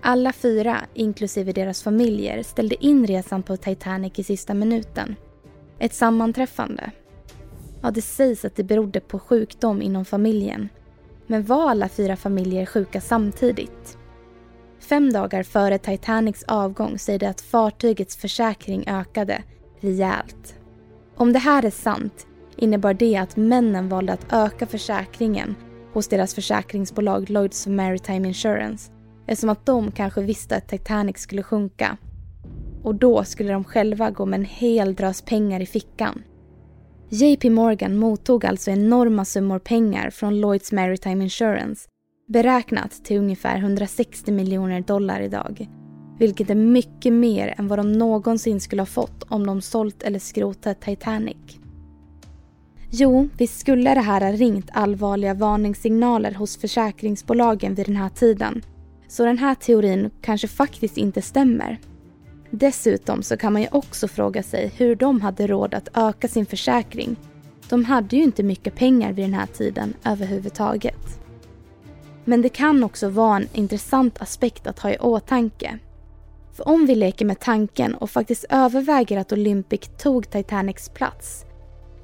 Alla 0.01 0.33
fyra, 0.33 0.77
inklusive 0.93 1.51
deras 1.51 1.83
familjer, 1.83 2.43
ställde 2.43 2.85
in 2.85 3.07
resan 3.07 3.43
på 3.43 3.57
Titanic 3.57 4.19
i 4.19 4.23
sista 4.23 4.53
minuten. 4.53 5.15
Ett 5.79 5.93
sammanträffande. 5.93 6.91
Ja, 7.81 7.91
det 7.91 8.01
sägs 8.01 8.45
att 8.45 8.55
det 8.55 8.63
berodde 8.63 8.99
på 8.99 9.19
sjukdom 9.19 9.81
inom 9.81 10.05
familjen. 10.05 10.69
Men 11.27 11.43
var 11.43 11.69
alla 11.69 11.89
fyra 11.89 12.15
familjer 12.15 12.65
sjuka 12.65 13.01
samtidigt? 13.01 13.97
Fem 14.79 15.13
dagar 15.13 15.43
före 15.43 15.77
Titanics 15.77 16.43
avgång 16.43 16.99
säger 16.99 17.19
det 17.19 17.29
att 17.29 17.41
fartygets 17.41 18.15
försäkring 18.15 18.87
ökade 18.87 19.43
rejält. 19.79 20.55
Om 21.15 21.33
det 21.33 21.39
här 21.39 21.65
är 21.65 21.69
sant 21.69 22.27
innebar 22.55 22.93
det 22.93 23.15
att 23.15 23.37
männen 23.37 23.89
valde 23.89 24.13
att 24.13 24.33
öka 24.33 24.65
försäkringen 24.65 25.55
hos 25.93 26.07
deras 26.07 26.35
försäkringsbolag 26.35 27.29
Lloyds 27.29 27.67
Maritime 27.67 28.27
Insurance 28.27 28.91
eftersom 29.27 29.49
att 29.49 29.65
de 29.65 29.91
kanske 29.91 30.21
visste 30.21 30.55
att 30.55 30.67
Titanic 30.67 31.17
skulle 31.17 31.43
sjunka. 31.43 31.97
Och 32.83 32.95
då 32.95 33.23
skulle 33.23 33.53
de 33.53 33.63
själva 33.63 34.09
gå 34.11 34.25
med 34.25 34.39
en 34.39 34.45
hel 34.45 34.95
drös 34.95 35.21
pengar 35.21 35.59
i 35.59 35.65
fickan. 35.65 36.23
JP 37.09 37.49
Morgan 37.49 37.97
mottog 37.97 38.45
alltså 38.45 38.71
enorma 38.71 39.25
summor 39.25 39.59
pengar 39.59 40.09
från 40.09 40.39
Lloyds 40.41 40.71
Maritime 40.71 41.23
Insurance 41.23 41.89
beräknat 42.27 42.91
till 43.05 43.17
ungefär 43.17 43.57
160 43.57 44.31
miljoner 44.31 44.81
dollar 44.81 45.21
idag. 45.21 45.69
Vilket 46.19 46.49
är 46.49 46.55
mycket 46.55 47.13
mer 47.13 47.55
än 47.57 47.67
vad 47.67 47.79
de 47.79 47.91
någonsin 47.91 48.59
skulle 48.59 48.81
ha 48.81 48.85
fått 48.87 49.23
om 49.23 49.45
de 49.45 49.61
sålt 49.61 50.03
eller 50.03 50.19
skrotat 50.19 50.81
Titanic. 50.81 51.37
Jo, 52.89 53.29
visst 53.37 53.59
skulle 53.59 53.93
det 53.93 54.01
här 54.01 54.21
ha 54.21 54.31
ringt 54.31 54.69
allvarliga 54.73 55.33
varningssignaler 55.33 56.31
hos 56.31 56.57
försäkringsbolagen 56.57 57.75
vid 57.75 57.85
den 57.85 57.95
här 57.95 58.09
tiden. 58.09 58.61
Så 59.07 59.25
den 59.25 59.37
här 59.37 59.55
teorin 59.55 60.09
kanske 60.21 60.47
faktiskt 60.47 60.97
inte 60.97 61.21
stämmer. 61.21 61.79
Dessutom 62.51 63.23
så 63.23 63.37
kan 63.37 63.53
man 63.53 63.61
ju 63.61 63.67
också 63.71 64.07
fråga 64.07 64.43
sig 64.43 64.71
hur 64.77 64.95
de 64.95 65.21
hade 65.21 65.47
råd 65.47 65.73
att 65.73 65.89
öka 65.93 66.27
sin 66.27 66.45
försäkring. 66.45 67.15
De 67.69 67.85
hade 67.85 68.15
ju 68.15 68.23
inte 68.23 68.43
mycket 68.43 68.75
pengar 68.75 69.13
vid 69.13 69.25
den 69.25 69.33
här 69.33 69.45
tiden 69.45 69.93
överhuvudtaget. 70.05 71.19
Men 72.25 72.41
det 72.41 72.49
kan 72.49 72.83
också 72.83 73.09
vara 73.09 73.37
en 73.37 73.47
intressant 73.53 74.21
aspekt 74.21 74.67
att 74.67 74.79
ha 74.79 74.91
i 74.91 74.97
åtanke. 74.97 75.79
För 76.53 76.67
om 76.67 76.85
vi 76.85 76.95
leker 76.95 77.25
med 77.25 77.39
tanken 77.39 77.95
och 77.95 78.09
faktiskt 78.09 78.45
överväger 78.49 79.17
att 79.17 79.31
Olympic 79.31 79.89
tog 79.97 80.29
Titanics 80.29 80.89
plats 80.89 81.45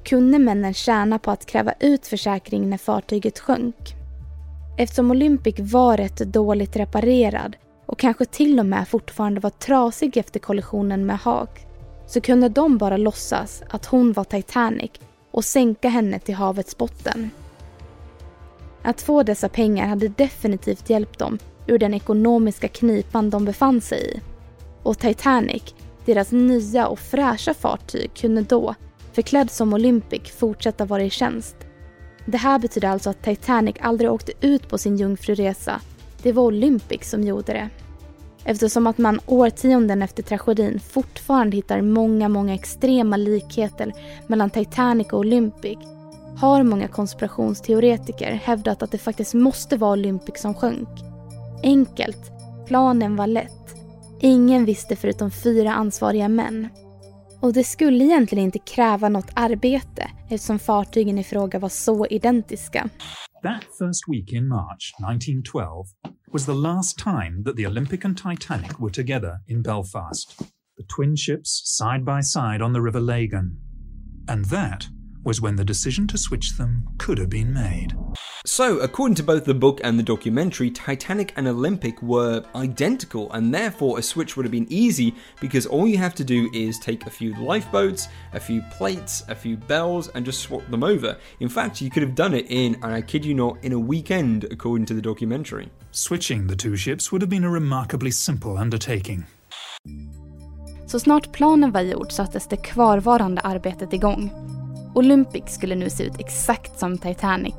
kunde 0.04 0.38
männen 0.38 0.74
tjäna 0.74 1.18
på 1.18 1.30
att 1.30 1.46
kräva 1.46 1.72
ut 1.80 2.06
försäkring 2.06 2.70
när 2.70 2.78
fartyget 2.78 3.38
sjönk. 3.38 3.94
Eftersom 4.78 5.10
Olympic 5.10 5.54
var 5.58 5.96
rätt 5.96 6.16
dåligt 6.16 6.76
reparerad 6.76 7.56
och 7.86 7.98
kanske 7.98 8.24
till 8.24 8.58
och 8.58 8.66
med 8.66 8.88
fortfarande 8.88 9.40
var 9.40 9.50
trasig 9.50 10.16
efter 10.16 10.40
kollisionen 10.40 11.06
med 11.06 11.18
Haag 11.18 11.48
så 12.06 12.20
kunde 12.20 12.48
de 12.48 12.78
bara 12.78 12.96
låtsas 12.96 13.62
att 13.70 13.86
hon 13.86 14.12
var 14.12 14.24
Titanic 14.24 14.90
och 15.30 15.44
sänka 15.44 15.88
henne 15.88 16.18
till 16.18 16.34
havets 16.34 16.76
botten. 16.78 17.30
Att 18.82 19.02
få 19.02 19.22
dessa 19.22 19.48
pengar 19.48 19.86
hade 19.86 20.08
definitivt 20.08 20.90
hjälpt 20.90 21.18
dem 21.18 21.38
ur 21.66 21.78
den 21.78 21.94
ekonomiska 21.94 22.68
knipan 22.68 23.30
de 23.30 23.44
befann 23.44 23.80
sig 23.80 24.14
i. 24.14 24.20
Och 24.82 24.98
Titanic, 24.98 25.74
deras 26.04 26.32
nya 26.32 26.86
och 26.86 26.98
fräscha 26.98 27.54
fartyg, 27.54 28.10
kunde 28.14 28.42
då, 28.42 28.74
förklädd 29.12 29.50
som 29.50 29.72
Olympic, 29.72 30.30
fortsätta 30.30 30.84
vara 30.84 31.02
i 31.02 31.10
tjänst. 31.10 31.56
Det 32.26 32.38
här 32.38 32.58
betyder 32.58 32.88
alltså 32.88 33.10
att 33.10 33.22
Titanic 33.22 33.76
aldrig 33.80 34.12
åkte 34.12 34.32
ut 34.40 34.68
på 34.68 34.78
sin 34.78 34.96
jungfruresa. 34.96 35.80
Det 36.24 36.32
var 36.32 36.42
Olympic 36.42 37.10
som 37.10 37.22
gjorde 37.22 37.52
det. 37.52 37.68
Eftersom 38.44 38.86
att 38.86 38.98
man 38.98 39.20
årtionden 39.26 40.02
efter 40.02 40.22
tragedin 40.22 40.80
fortfarande 40.80 41.56
hittar 41.56 41.80
många, 41.80 42.28
många 42.28 42.54
extrema 42.54 43.16
likheter 43.16 43.92
mellan 44.26 44.50
Titanic 44.50 45.06
och 45.12 45.18
Olympic 45.18 45.78
har 46.36 46.62
många 46.62 46.88
konspirationsteoretiker 46.88 48.32
hävdat 48.32 48.82
att 48.82 48.90
det 48.90 48.98
faktiskt 48.98 49.34
måste 49.34 49.76
vara 49.76 49.92
Olympic 49.92 50.40
som 50.40 50.54
sjönk. 50.54 50.88
Enkelt. 51.62 52.30
Planen 52.66 53.16
var 53.16 53.26
lätt. 53.26 53.74
Ingen 54.20 54.64
visste 54.64 54.96
förutom 54.96 55.30
fyra 55.30 55.74
ansvariga 55.74 56.28
män. 56.28 56.68
Och 57.40 57.52
det 57.52 57.64
skulle 57.64 58.04
egentligen 58.04 58.44
inte 58.44 58.58
kräva 58.58 59.08
något 59.08 59.30
arbete 59.34 60.10
eftersom 60.30 60.58
fartygen 60.58 61.18
i 61.18 61.24
fråga 61.24 61.58
var 61.58 61.68
så 61.68 62.06
identiska. 62.06 62.88
That 63.44 63.66
first 63.78 64.08
week 64.08 64.32
in 64.32 64.48
March 64.48 64.94
1912 65.00 65.88
was 66.32 66.46
the 66.46 66.54
last 66.54 66.98
time 66.98 67.42
that 67.42 67.56
the 67.56 67.66
Olympic 67.66 68.02
and 68.02 68.16
Titanic 68.16 68.80
were 68.80 68.88
together 68.88 69.40
in 69.46 69.60
Belfast, 69.60 70.40
the 70.78 70.84
twin 70.84 71.14
ships 71.14 71.60
side 71.66 72.06
by 72.06 72.22
side 72.22 72.62
on 72.62 72.72
the 72.72 72.80
River 72.80 73.00
Lagan. 73.00 73.58
And 74.26 74.46
that 74.46 74.88
was 75.24 75.40
when 75.40 75.56
the 75.56 75.64
decision 75.64 76.06
to 76.08 76.18
switch 76.18 76.56
them 76.56 76.88
could 76.98 77.18
have 77.18 77.30
been 77.30 77.52
made. 77.52 77.96
So, 78.46 78.78
according 78.80 79.14
to 79.16 79.22
both 79.22 79.46
the 79.46 79.54
book 79.54 79.80
and 79.82 79.98
the 79.98 80.02
documentary, 80.02 80.70
Titanic 80.70 81.32
and 81.36 81.48
Olympic 81.48 82.02
were 82.02 82.44
identical, 82.54 83.32
and 83.32 83.54
therefore 83.54 83.98
a 83.98 84.02
switch 84.02 84.36
would 84.36 84.44
have 84.44 84.52
been 84.52 84.70
easy 84.70 85.14
because 85.40 85.64
all 85.64 85.88
you 85.88 85.96
have 85.96 86.14
to 86.16 86.24
do 86.24 86.50
is 86.52 86.78
take 86.78 87.06
a 87.06 87.10
few 87.10 87.34
lifeboats, 87.42 88.08
a 88.34 88.40
few 88.40 88.60
plates, 88.70 89.24
a 89.28 89.34
few 89.34 89.56
bells, 89.56 90.08
and 90.08 90.26
just 90.26 90.40
swap 90.40 90.68
them 90.70 90.84
over. 90.84 91.16
In 91.40 91.48
fact, 91.48 91.80
you 91.80 91.90
could 91.90 92.02
have 92.02 92.14
done 92.14 92.34
it 92.34 92.46
in, 92.50 92.74
and 92.82 92.92
I 92.92 93.00
kid 93.00 93.24
you 93.24 93.32
not, 93.32 93.56
in 93.64 93.72
a 93.72 93.78
weekend, 93.78 94.44
according 94.50 94.86
to 94.86 94.94
the 94.94 95.02
documentary. 95.02 95.70
Switching 95.90 96.46
the 96.46 96.56
two 96.56 96.76
ships 96.76 97.10
would 97.10 97.22
have 97.22 97.30
been 97.30 97.44
a 97.44 97.50
remarkably 97.50 98.10
simple 98.10 98.58
undertaking. 98.58 99.24
Så 100.86 101.00
snart 101.00 101.32
planen 101.32 101.72
var 101.72 101.80
gjord 101.80 102.12
sattes 102.12 102.48
det 102.48 102.56
kvarvarande 102.56 103.40
arbetet 103.40 103.92
igång. 103.92 104.30
Olympic 104.94 105.44
skulle 105.46 105.74
nu 105.74 105.90
se 105.90 106.04
ut 106.04 106.20
exakt 106.20 106.78
som 106.78 106.98
Titanic. 106.98 107.54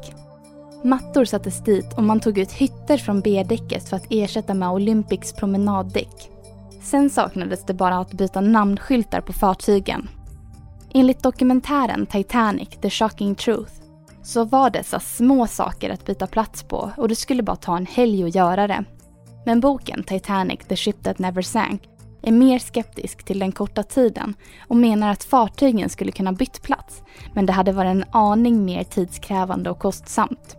Mattor 0.83 1.25
sattes 1.25 1.63
dit 1.63 1.93
och 1.97 2.03
man 2.03 2.19
tog 2.19 2.37
ut 2.37 2.51
hytter 2.51 2.97
från 2.97 3.21
B-däcket 3.21 3.89
för 3.89 3.97
att 3.97 4.07
ersätta 4.09 4.53
med 4.53 4.69
Olympics 4.69 5.33
promenaddäck. 5.33 6.29
Sen 6.81 7.09
saknades 7.09 7.65
det 7.65 7.73
bara 7.73 7.97
att 7.97 8.13
byta 8.13 8.41
namnskyltar 8.41 9.21
på 9.21 9.33
fartygen. 9.33 10.09
Enligt 10.93 11.23
dokumentären 11.23 12.05
Titanic, 12.05 12.69
The 12.81 12.89
Shocking 12.89 13.35
Truth, 13.35 13.71
så 14.23 14.43
var 14.43 14.69
dessa 14.69 14.99
små 14.99 15.47
saker 15.47 15.89
att 15.89 16.05
byta 16.05 16.27
plats 16.27 16.63
på 16.63 16.91
och 16.97 17.07
det 17.07 17.15
skulle 17.15 17.43
bara 17.43 17.55
ta 17.55 17.77
en 17.77 17.85
helg 17.85 18.23
att 18.23 18.35
göra 18.35 18.67
det. 18.67 18.83
Men 19.45 19.59
boken 19.59 20.03
Titanic, 20.03 20.59
The 20.67 20.75
Ship 20.75 21.03
That 21.03 21.19
Never 21.19 21.41
Sank 21.41 21.81
är 22.25 22.31
mer 22.31 22.59
skeptisk 22.59 23.23
till 23.23 23.39
den 23.39 23.51
korta 23.51 23.83
tiden 23.83 24.33
och 24.67 24.75
menar 24.75 25.11
att 25.11 25.23
fartygen 25.23 25.89
skulle 25.89 26.11
kunna 26.11 26.33
bytt 26.33 26.61
plats, 26.61 27.03
men 27.33 27.45
det 27.45 27.53
hade 27.53 27.71
varit 27.71 27.89
en 27.89 28.05
aning 28.11 28.65
mer 28.65 28.83
tidskrävande 28.83 29.69
och 29.69 29.79
kostsamt. 29.79 30.57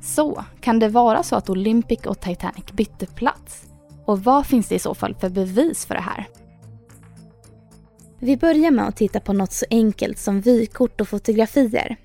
Så, 0.00 0.44
kan 0.60 0.78
det 0.78 0.88
vara 0.88 1.22
så 1.22 1.36
att 1.36 1.50
Olympic 1.50 2.06
och 2.06 2.20
Titanic 2.20 2.72
bytte 2.72 3.06
plats? 3.06 3.62
Och 4.04 4.24
vad 4.24 4.46
finns 4.46 4.68
det 4.68 4.74
i 4.74 4.78
så 4.78 4.94
fall 4.94 5.14
för 5.14 5.28
bevis 5.28 5.86
för 5.86 5.94
det 5.94 6.00
här? 6.00 6.28
Vi 8.18 8.36
börjar 8.36 8.70
med 8.70 8.88
att 8.88 8.96
titta 8.96 9.20
på 9.20 9.32
något 9.32 9.52
så 9.52 9.66
enkelt 9.70 10.18
som 10.18 10.40
vykort 10.40 11.00
och 11.00 11.08
fotografier. 11.08 11.96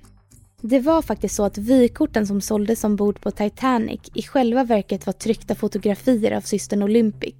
Det 0.60 0.80
var 0.80 1.02
faktiskt 1.02 1.34
så 1.34 1.44
att 1.44 1.58
vykorten 1.58 2.26
som 2.26 2.40
såldes 2.40 2.84
ombord 2.84 3.20
på 3.20 3.30
Titanic 3.30 4.00
i 4.14 4.22
själva 4.22 4.64
verket 4.64 5.06
var 5.06 5.12
tryckta 5.12 5.54
fotografier 5.54 6.32
av 6.36 6.40
systern 6.40 6.82
Olympic. 6.82 7.34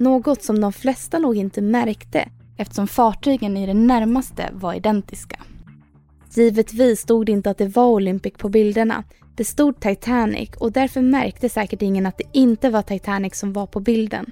Något 0.00 0.42
som 0.42 0.60
de 0.60 0.72
flesta 0.72 1.18
nog 1.18 1.36
inte 1.36 1.62
märkte 1.62 2.28
eftersom 2.56 2.88
fartygen 2.88 3.56
i 3.56 3.66
det 3.66 3.74
närmaste 3.74 4.50
var 4.52 4.74
identiska. 4.74 5.40
Givetvis 6.34 7.00
stod 7.00 7.26
det 7.26 7.32
inte 7.32 7.50
att 7.50 7.58
det 7.58 7.76
var 7.76 7.86
Olympic 7.86 8.34
på 8.34 8.48
bilderna. 8.48 9.04
Det 9.36 9.44
stod 9.44 9.80
Titanic 9.80 10.50
och 10.58 10.72
därför 10.72 11.00
märkte 11.00 11.48
säkert 11.48 11.82
ingen 11.82 12.06
att 12.06 12.18
det 12.18 12.24
inte 12.32 12.70
var 12.70 12.82
Titanic 12.82 13.38
som 13.38 13.52
var 13.52 13.66
på 13.66 13.80
bilden. 13.80 14.30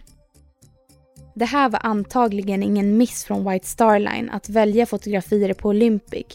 Det 1.34 1.44
här 1.44 1.68
var 1.68 1.80
antagligen 1.82 2.62
ingen 2.62 2.96
miss 2.96 3.24
från 3.24 3.50
White 3.50 3.66
Star 3.66 3.98
Line 3.98 4.30
att 4.30 4.48
välja 4.48 4.86
fotografier 4.86 5.54
på 5.54 5.68
Olympic. 5.68 6.26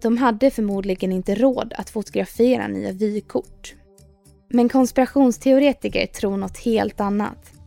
De 0.00 0.18
hade 0.18 0.50
förmodligen 0.50 1.12
inte 1.12 1.34
råd 1.34 1.74
att 1.76 1.90
fotografera 1.90 2.68
nya 2.68 2.92
vykort. 2.92 3.74
Men 4.48 4.68
konspirationsteoretiker 4.68 6.06
tror 6.06 6.36
något 6.36 6.58
helt 6.58 7.00
annat. 7.00 7.57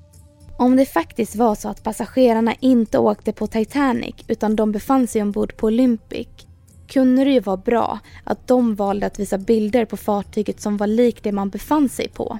Om 0.62 0.76
det 0.76 0.86
faktiskt 0.86 1.36
var 1.36 1.56
så 1.56 1.69
att 1.69 1.84
passagerarna 1.84 2.56
inte 2.60 2.97
åkte 2.97 3.34
på 3.34 3.47
Titanic 3.47 4.15
utan 4.28 4.56
de 4.56 4.71
befann 4.71 5.08
sig 5.08 5.21
ombord 5.21 5.58
på 5.58 5.67
Olympic 5.67 6.28
kunde 6.88 7.24
det 7.24 7.32
ju 7.32 7.39
vara 7.39 7.58
bra 7.58 8.00
att 8.24 8.47
de 8.47 8.76
valde 8.76 9.06
att 9.06 9.19
visa 9.19 9.38
bilder 9.38 9.86
på 9.86 9.97
fartyget 9.97 10.62
som 10.62 10.78
var 10.78 10.88
likt 10.88 11.24
det 11.24 11.32
man 11.32 11.50
befann 11.50 11.89
sig 11.89 12.08
på. 12.10 12.38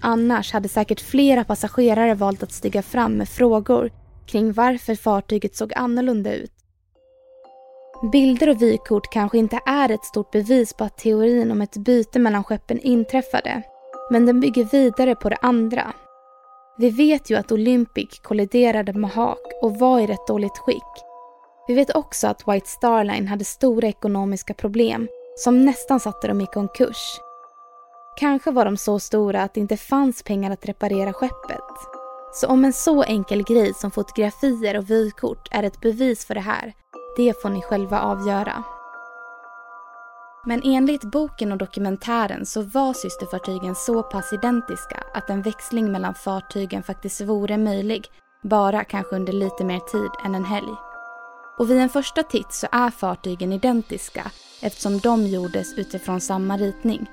Annars 0.00 0.52
hade 0.52 0.68
säkert 0.68 1.00
flera 1.00 1.44
passagerare 1.44 2.14
valt 2.14 2.42
att 2.42 2.52
stiga 2.52 2.82
fram 2.82 3.12
med 3.12 3.28
frågor 3.28 3.90
kring 4.26 4.52
varför 4.52 4.94
fartyget 4.94 5.56
såg 5.56 5.72
annorlunda 5.74 6.34
ut. 6.34 6.52
Bilder 8.12 8.48
och 8.48 8.62
vykort 8.62 9.12
kanske 9.12 9.38
inte 9.38 9.60
är 9.66 9.90
ett 9.90 10.04
stort 10.04 10.30
bevis 10.30 10.72
på 10.72 10.84
att 10.84 10.98
teorin 10.98 11.50
om 11.50 11.62
ett 11.62 11.76
byte 11.76 12.18
mellan 12.18 12.44
skeppen 12.44 12.80
inträffade. 12.80 13.62
Men 14.10 14.26
den 14.26 14.40
bygger 14.40 14.64
vidare 14.64 15.14
på 15.14 15.28
det 15.28 15.38
andra, 15.42 15.92
vi 16.78 16.90
vet 16.90 17.30
ju 17.30 17.36
att 17.36 17.52
Olympic 17.52 18.20
kolliderade 18.22 18.92
med 18.92 19.10
Hawk 19.10 19.52
och 19.62 19.78
var 19.78 20.00
i 20.00 20.06
rätt 20.06 20.26
dåligt 20.26 20.58
skick. 20.58 20.82
Vi 21.68 21.74
vet 21.74 21.96
också 21.96 22.26
att 22.26 22.48
White 22.48 22.68
Star 22.68 23.04
Line 23.04 23.28
hade 23.28 23.44
stora 23.44 23.88
ekonomiska 23.88 24.54
problem 24.54 25.08
som 25.36 25.64
nästan 25.64 26.00
satte 26.00 26.28
dem 26.28 26.40
i 26.40 26.46
konkurs. 26.46 27.20
Kanske 28.18 28.50
var 28.50 28.64
de 28.64 28.76
så 28.76 28.98
stora 28.98 29.42
att 29.42 29.54
det 29.54 29.60
inte 29.60 29.76
fanns 29.76 30.22
pengar 30.22 30.50
att 30.50 30.66
reparera 30.66 31.12
skeppet. 31.12 31.64
Så 32.32 32.46
om 32.46 32.64
en 32.64 32.72
så 32.72 33.02
enkel 33.02 33.42
grej 33.42 33.74
som 33.74 33.90
fotografier 33.90 34.76
och 34.78 34.90
vykort 34.90 35.48
är 35.50 35.62
ett 35.62 35.80
bevis 35.80 36.26
för 36.26 36.34
det 36.34 36.40
här, 36.40 36.72
det 37.16 37.42
får 37.42 37.48
ni 37.48 37.62
själva 37.62 38.00
avgöra. 38.00 38.64
Men 40.48 40.62
enligt 40.64 41.04
boken 41.04 41.52
och 41.52 41.58
dokumentären 41.58 42.46
så 42.46 42.62
var 42.62 42.92
systerfartygen 42.92 43.74
så 43.74 44.02
pass 44.02 44.32
identiska 44.32 45.02
att 45.14 45.30
en 45.30 45.42
växling 45.42 45.92
mellan 45.92 46.14
fartygen 46.14 46.82
faktiskt 46.82 47.20
vore 47.20 47.58
möjlig, 47.58 48.06
bara 48.42 48.84
kanske 48.84 49.16
under 49.16 49.32
lite 49.32 49.64
mer 49.64 49.80
tid 49.80 50.10
än 50.24 50.34
en 50.34 50.44
helg. 50.44 50.74
Och 51.58 51.70
vid 51.70 51.78
en 51.78 51.88
första 51.88 52.22
titt 52.22 52.52
så 52.52 52.66
är 52.72 52.90
fartygen 52.90 53.52
identiska 53.52 54.30
eftersom 54.62 54.98
de 54.98 55.26
gjordes 55.26 55.78
utifrån 55.78 56.20
samma 56.20 56.56
ritning. 56.56 57.10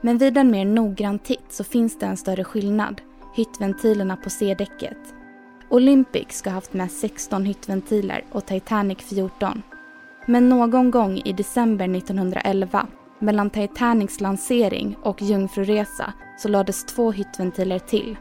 Men 0.00 0.18
vid 0.18 0.38
en 0.38 0.50
mer 0.50 0.64
noggrann 0.64 1.18
titt 1.18 1.52
så 1.52 1.64
finns 1.64 1.98
det 1.98 2.06
en 2.06 2.16
större 2.16 2.44
skillnad, 2.44 3.00
hyttventilerna 3.34 4.16
på 4.16 4.30
C-däcket. 4.30 4.98
Olympic 5.70 6.26
ska 6.28 6.50
ha 6.50 6.54
haft 6.54 6.72
med 6.72 6.90
16 6.90 7.44
hyttventiler 7.44 8.24
och 8.32 8.46
Titanic 8.46 8.98
14 8.98 9.62
men 10.26 10.48
någon 10.48 10.90
gång 10.90 11.22
i 11.24 11.32
december 11.32 11.96
1911, 11.96 12.86
mellan 13.18 13.50
Titanics 13.50 14.20
lansering 14.20 14.96
och 15.02 15.22
jungfruresa, 15.22 16.12
så 16.38 16.48
lades 16.48 16.84
två 16.84 17.12
hyttventiler 17.12 17.78
till. 17.78 18.16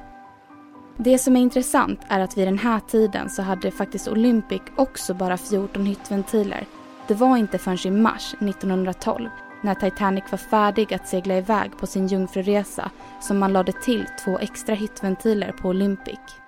Det 0.97 1.17
som 1.17 1.35
är 1.35 1.41
intressant 1.41 1.99
är 2.07 2.19
att 2.19 2.37
vid 2.37 2.47
den 2.47 2.59
här 2.59 2.79
tiden 2.79 3.29
så 3.29 3.41
hade 3.41 3.71
faktiskt 3.71 4.07
Olympic 4.07 4.61
också 4.75 5.13
bara 5.13 5.37
14 5.37 5.85
hyttventiler. 5.85 6.65
Det 7.07 7.13
var 7.13 7.37
inte 7.37 7.57
förrän 7.57 7.93
i 7.93 8.01
mars 8.01 8.33
1912, 8.33 9.29
när 9.61 9.75
Titanic 9.75 10.23
var 10.31 10.37
färdig 10.37 10.93
att 10.93 11.07
segla 11.07 11.37
iväg 11.37 11.77
på 11.77 11.87
sin 11.87 12.07
jungfruresa 12.07 12.91
som 13.21 13.39
man 13.39 13.53
lade 13.53 13.71
till 13.71 14.05
två 14.25 14.39
extra 14.39 14.75
hyttventiler 14.75 15.51
på 15.51 15.67
Olympic. 15.67 16.42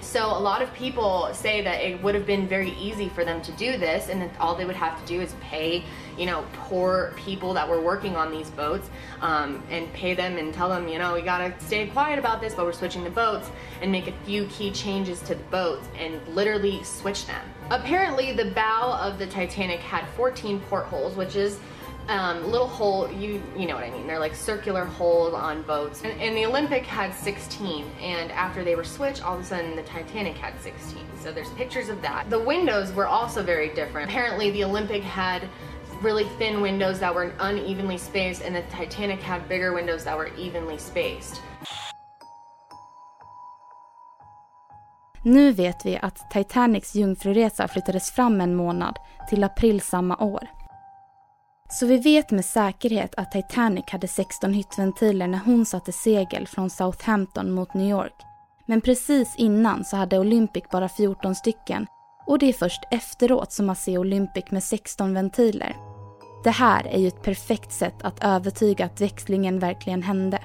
So 0.00 0.26
a 0.26 0.40
lot 0.40 0.60
of 0.60 0.72
people 0.74 1.30
say 1.32 1.62
that 1.62 1.80
it 1.80 2.02
would 2.02 2.16
have 2.16 2.26
been 2.26 2.48
very 2.48 2.72
easy 2.72 3.08
for 3.08 3.24
them 3.24 3.40
to 3.42 3.52
do 3.52 3.78
this 3.78 4.08
and 4.08 4.20
that 4.20 4.30
all 4.40 4.56
they 4.56 4.64
would 4.64 4.74
have 4.74 5.00
to 5.00 5.06
do 5.06 5.20
is 5.20 5.34
pay, 5.40 5.84
you 6.16 6.26
know, 6.26 6.44
poor 6.52 7.12
people 7.16 7.54
that 7.54 7.68
were 7.68 7.80
working 7.80 8.16
on 8.16 8.32
these 8.32 8.50
boats 8.50 8.90
um, 9.20 9.62
and 9.70 9.92
pay 9.92 10.14
them 10.14 10.36
and 10.36 10.52
tell 10.52 10.68
them, 10.68 10.88
you 10.88 10.98
know, 10.98 11.14
we 11.14 11.22
gotta 11.22 11.54
stay 11.60 11.86
quiet 11.86 12.18
about 12.18 12.40
this, 12.40 12.54
but 12.54 12.64
we're 12.64 12.72
switching 12.72 13.04
the 13.04 13.10
boats 13.10 13.50
and 13.80 13.92
make 13.92 14.08
a 14.08 14.12
few 14.24 14.46
key 14.46 14.72
changes 14.72 15.20
to 15.20 15.36
the 15.36 15.44
boats 15.44 15.86
and 15.96 16.26
literally 16.26 16.82
switch 16.82 17.26
them. 17.26 17.44
Apparently 17.70 18.32
the 18.32 18.50
bow 18.50 18.98
of 19.00 19.18
the 19.18 19.26
Titanic 19.28 19.78
had 19.78 20.08
14 20.16 20.58
portholes, 20.62 21.14
which 21.14 21.36
is 21.36 21.60
um, 22.08 22.50
little 22.50 22.66
hole, 22.66 23.10
you 23.12 23.42
you 23.56 23.66
know 23.66 23.74
what 23.74 23.84
I 23.84 23.90
mean. 23.90 24.06
They're 24.06 24.18
like 24.18 24.34
circular 24.34 24.84
holes 24.84 25.34
on 25.34 25.62
boats. 25.62 26.02
And, 26.02 26.18
and, 26.20 26.36
the 26.36 26.46
Olympic 26.46 26.86
had 26.86 27.14
16, 27.14 27.84
and 28.00 28.32
after 28.32 28.64
they 28.64 28.74
were 28.74 28.84
switched, 28.84 29.24
all 29.24 29.34
of 29.34 29.40
a 29.40 29.44
sudden 29.44 29.76
the 29.76 29.82
Titanic 29.82 30.36
had 30.36 30.58
16. 30.60 30.98
So 31.20 31.32
there's 31.32 31.50
pictures 31.50 31.90
of 31.90 32.00
that. 32.02 32.30
The 32.30 32.38
windows 32.38 32.92
were 32.92 33.06
also 33.06 33.42
very 33.42 33.68
different. 33.74 34.08
Apparently 34.10 34.50
the 34.50 34.64
Olympic 34.64 35.02
had 35.02 35.48
really 36.02 36.24
thin 36.38 36.62
windows 36.62 36.98
that 37.00 37.14
were 37.14 37.32
unevenly 37.40 37.98
spaced, 37.98 38.42
and 38.42 38.56
the 38.56 38.62
Titanic 38.62 39.20
had 39.20 39.46
bigger 39.48 39.72
windows 39.74 40.04
that 40.04 40.16
were 40.16 40.30
evenly 40.36 40.78
spaced. 40.78 41.42
Nu 45.22 45.52
vet 45.52 45.86
vi 45.86 45.98
att 46.02 46.30
Titanics 46.30 46.94
jungfruresa 46.94 47.68
flyttades 47.68 48.10
fram 48.10 48.40
en 48.40 48.54
månad 48.54 48.96
till 49.30 49.44
april 49.44 49.80
samma 49.80 50.16
år. 50.16 50.57
Så 51.70 51.86
vi 51.86 51.98
vet 51.98 52.30
med 52.30 52.44
säkerhet 52.44 53.14
att 53.16 53.32
Titanic 53.32 53.84
hade 53.88 54.08
16 54.08 54.52
hyttventiler 54.52 55.26
när 55.26 55.38
hon 55.38 55.66
satte 55.66 55.92
segel 55.92 56.46
från 56.46 56.70
Southampton 56.70 57.52
mot 57.52 57.74
New 57.74 57.90
York. 57.90 58.14
Men 58.66 58.80
precis 58.80 59.34
innan 59.36 59.84
så 59.84 59.96
hade 59.96 60.18
Olympic 60.18 60.64
bara 60.70 60.88
14 60.88 61.34
stycken 61.34 61.86
och 62.26 62.38
det 62.38 62.48
är 62.48 62.52
först 62.52 62.82
efteråt 62.90 63.52
som 63.52 63.66
man 63.66 63.76
ser 63.76 63.98
Olympic 63.98 64.44
med 64.50 64.62
16 64.62 65.14
ventiler. 65.14 65.76
Det 66.44 66.50
här 66.50 66.86
är 66.86 66.98
ju 66.98 67.08
ett 67.08 67.22
perfekt 67.22 67.72
sätt 67.72 68.02
att 68.02 68.24
övertyga 68.24 68.84
att 68.84 69.00
växlingen 69.00 69.58
verkligen 69.58 70.02
hände. 70.02 70.38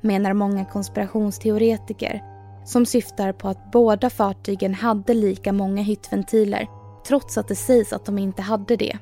Menar 0.00 0.32
många 0.32 0.64
konspirationsteoretiker 0.64 2.22
som 2.64 2.86
syftar 2.86 3.32
på 3.32 3.48
att 3.48 3.72
båda 3.72 4.10
fartygen 4.10 4.74
hade 4.74 5.14
lika 5.14 5.52
många 5.52 5.82
hyttventiler 5.82 6.68
trots 7.06 7.38
att 7.38 7.48
det 7.48 7.56
sägs 7.56 7.92
att 7.92 8.06
de 8.06 8.18
inte 8.18 8.42
hade 8.42 8.76
det. 8.76 8.98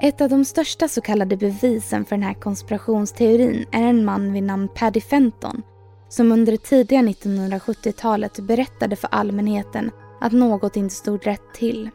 Ett 0.00 0.20
av 0.20 0.28
de 0.28 0.44
största 0.44 0.88
så 0.88 1.00
kallade 1.00 1.36
bevisen 1.36 2.04
för 2.04 2.16
den 2.16 2.22
här 2.22 2.34
konspirationsteorin 2.34 3.66
är 3.72 3.82
en 3.82 4.04
man 4.04 4.32
vid 4.32 4.42
namn 4.42 4.68
Paddy 4.74 5.00
Fenton 5.00 5.62
som 6.08 6.32
under 6.32 6.52
det 6.52 6.58
tidiga 6.58 7.00
1970-talet 7.00 8.40
berättade 8.40 8.96
för 8.96 9.08
allmänheten 9.12 9.90
att 10.20 10.32
något 10.32 10.76
inte 10.76 10.94
stod 10.94 11.26
rätt 11.26 11.54
till. 11.54 11.90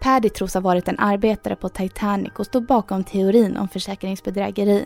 Paddy 0.00 0.28
tros 0.28 0.54
ha 0.54 0.60
varit 0.60 0.88
en 0.88 0.98
arbetare 0.98 1.56
på 1.56 1.68
Titanic 1.68 2.32
och 2.38 2.46
stod 2.46 2.66
bakom 2.66 3.04
teorin 3.04 3.56
om 3.56 3.68
försäkringsbedrägeri. 3.68 4.84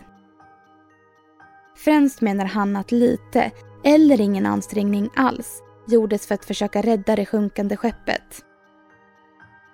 Främst 1.76 2.20
menar 2.20 2.44
han 2.44 2.76
att 2.76 2.92
lite, 2.92 3.50
eller 3.84 4.20
ingen 4.20 4.46
ansträngning 4.46 5.10
alls, 5.16 5.62
gjordes 5.88 6.26
för 6.26 6.34
att 6.34 6.44
försöka 6.44 6.82
rädda 6.82 7.16
det 7.16 7.26
sjunkande 7.26 7.76
skeppet. 7.76 8.44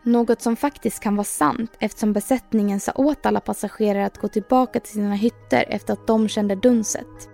Något 0.07 0.41
som 0.41 0.57
faktiskt 0.57 1.03
kan 1.03 1.17
vara 1.17 1.25
sant 1.25 1.77
eftersom 1.81 2.13
besättningen 2.13 2.81
sa 2.81 2.93
åt 2.95 3.27
alla 3.27 3.41
passagerare 3.41 4.07
att 4.07 4.19
gå 4.19 4.29
tillbaka 4.29 4.81
till 4.81 4.93
sina 4.93 5.15
hytter 5.15 5.65
efter 5.69 5.93
att 5.93 6.07
de 6.07 6.29
kände 6.29 6.55
dunset. 6.55 7.29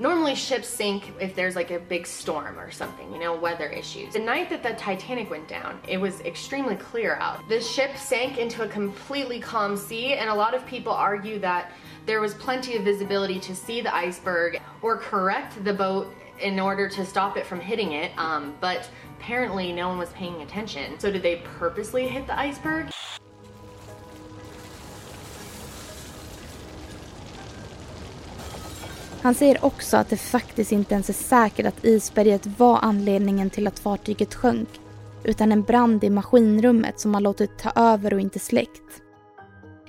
Normally 0.00 0.34
ships 0.34 0.68
sink 0.68 1.02
if 1.20 1.36
there's 1.36 1.54
like 1.54 1.70
a 1.76 1.80
big 1.88 2.06
storm 2.06 2.58
or 2.58 2.70
something, 2.70 3.12
you 3.12 3.18
know, 3.18 3.34
weather 3.42 3.68
issues. 3.68 4.12
The 4.12 4.18
night 4.18 4.48
that 4.50 4.62
the 4.62 4.74
Titanic 4.74 5.30
went 5.30 5.48
down, 5.48 5.78
it 5.88 6.00
was 6.00 6.20
extremely 6.20 6.76
clear 6.76 7.18
out. 7.20 7.48
The 7.48 7.60
ship 7.60 7.96
sank 7.96 8.38
into 8.38 8.62
a 8.62 8.68
completely 8.68 9.40
calm 9.40 9.76
sea 9.76 10.14
and 10.14 10.30
a 10.30 10.34
lot 10.34 10.54
of 10.54 10.66
people 10.66 10.92
argue 10.92 11.38
that 11.40 11.70
there 12.06 12.20
was 12.20 12.34
plenty 12.34 12.76
of 12.76 12.84
visibility 12.84 13.38
to 13.40 13.54
see 13.54 13.82
the 13.82 13.94
iceberg 13.94 14.60
or 14.82 14.96
correct 14.96 15.62
the 15.64 15.74
boat 15.74 16.06
in 16.40 16.58
order 16.58 16.88
to 16.88 17.04
stop 17.04 17.36
it 17.36 17.46
from 17.46 17.60
hitting 17.60 17.92
it. 17.92 18.10
Um, 18.16 18.54
but 18.60 18.88
apparently 19.20 19.72
no 19.72 19.88
one 19.88 19.98
was 19.98 20.08
paying 20.18 20.42
attention. 20.42 20.98
So 20.98 21.10
did 21.10 21.22
they 21.22 21.42
purposely 21.58 22.08
hit 22.08 22.26
the 22.26 22.48
iceberg? 22.48 22.90
Han 29.22 29.34
säger 29.34 29.64
också 29.64 29.96
att 29.96 30.08
det 30.08 30.16
faktiskt 30.16 30.72
inte 30.72 30.94
ens 30.94 31.08
är 31.08 31.12
säkert 31.12 31.66
att 31.66 31.84
isberget 31.84 32.46
var 32.46 32.78
anledningen 32.82 33.50
till 33.50 33.66
att 33.66 33.78
fartyget 33.78 34.34
sjönk 34.34 34.68
utan 35.24 35.52
en 35.52 35.62
brand 35.62 36.04
i 36.04 36.10
maskinrummet 36.10 37.00
som 37.00 37.14
har 37.14 37.20
låtit 37.20 37.58
ta 37.58 37.70
över 37.76 38.14
och 38.14 38.20
inte 38.20 38.38
släckt. 38.38 39.02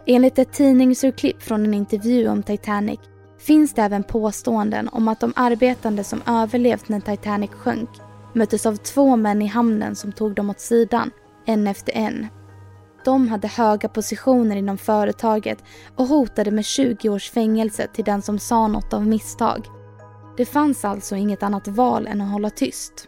Enligt 0.06 0.39
ett 0.39 0.54
tidningsurklipp 0.54 1.41
från 1.41 1.65
en 1.65 1.74
intervju 1.74 2.28
om 2.28 2.44
Titanic 2.44 3.00
finns 3.39 3.74
det 3.74 3.82
även 3.82 4.04
påståenden 4.04 4.89
om 4.89 5.08
att 5.08 5.20
de 5.20 5.34
arbetande 5.36 6.04
som 6.04 6.22
överlevt 6.26 6.89
när 6.89 7.00
Titanic 7.00 7.52
sjönk 7.52 7.89
möttes 8.34 8.65
av 8.65 8.76
två 8.76 9.15
män 9.15 9.41
i 9.41 9.48
hamnen 9.48 9.96
som 9.96 10.12
tog 10.12 10.36
dem 10.36 10.50
åt 10.50 10.60
sidan, 10.60 11.12
en 11.46 11.67
efter 11.67 11.94
en. 11.94 12.28
De 13.06 13.28
hade 13.28 13.48
höga 13.48 13.89
positioner 13.89 14.56
inom 14.56 14.78
företaget 14.78 15.63
och 15.96 16.08
hotade 16.08 16.52
med 16.52 16.65
20 16.65 17.10
års 17.10 17.32
fängelse 17.32 17.88
till 17.94 18.06
den 18.06 18.22
som 18.22 18.39
sa 18.39 18.67
något 18.67 18.94
av 18.94 19.08
misstag. 19.08 19.65
Det 20.38 20.46
fanns 20.46 20.86
alltså 20.86 21.15
inget 21.15 21.44
annat 21.44 21.67
val 21.67 22.08
än 22.08 22.22
att 22.22 22.32
hålla 22.32 22.50
tyst. 22.50 23.08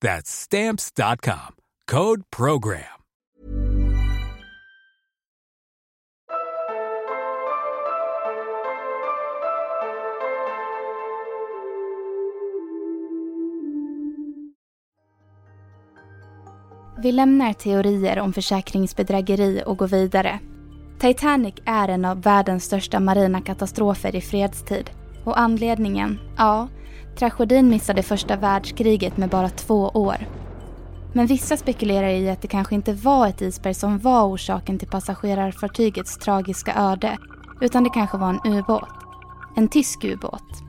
That's 0.00 0.30
stamps.com. 0.30 1.56
Code 1.90 2.22
program. 2.36 2.96
Vi 16.98 17.12
lämnar 17.12 17.52
teorier 17.52 18.18
om 18.18 18.32
försäkringsbedrägeri 18.32 19.62
och 19.66 19.78
går 19.78 19.88
vidare. 19.88 20.38
Titanic 20.98 21.54
är 21.64 21.88
en 21.88 22.04
av 22.04 22.22
världens 22.22 22.64
största 22.64 23.00
marina 23.00 23.40
katastrofer 23.40 24.16
i 24.16 24.20
fredstid 24.20 24.90
och 25.26 25.38
anledningen? 25.38 26.18
Ja, 26.36 26.68
tragedin 27.18 27.68
missade 27.68 28.02
första 28.02 28.36
världskriget 28.36 29.16
med 29.16 29.28
bara 29.28 29.48
två 29.48 29.88
år. 29.94 30.16
Men 31.12 31.26
vissa 31.26 31.56
spekulerar 31.56 32.08
i 32.08 32.30
att 32.30 32.42
det 32.42 32.48
kanske 32.48 32.74
inte 32.74 32.92
var 32.92 33.28
ett 33.28 33.42
isberg 33.42 33.74
som 33.74 33.98
var 33.98 34.24
orsaken 34.24 34.78
till 34.78 34.88
passagerarfartygets 34.88 36.18
tragiska 36.18 36.74
öde, 36.74 37.18
utan 37.60 37.84
det 37.84 37.90
kanske 37.90 38.18
var 38.18 38.28
en 38.28 38.52
ubåt. 38.52 38.88
En 39.56 39.68
tysk 39.68 40.04
ubåt. 40.04 40.62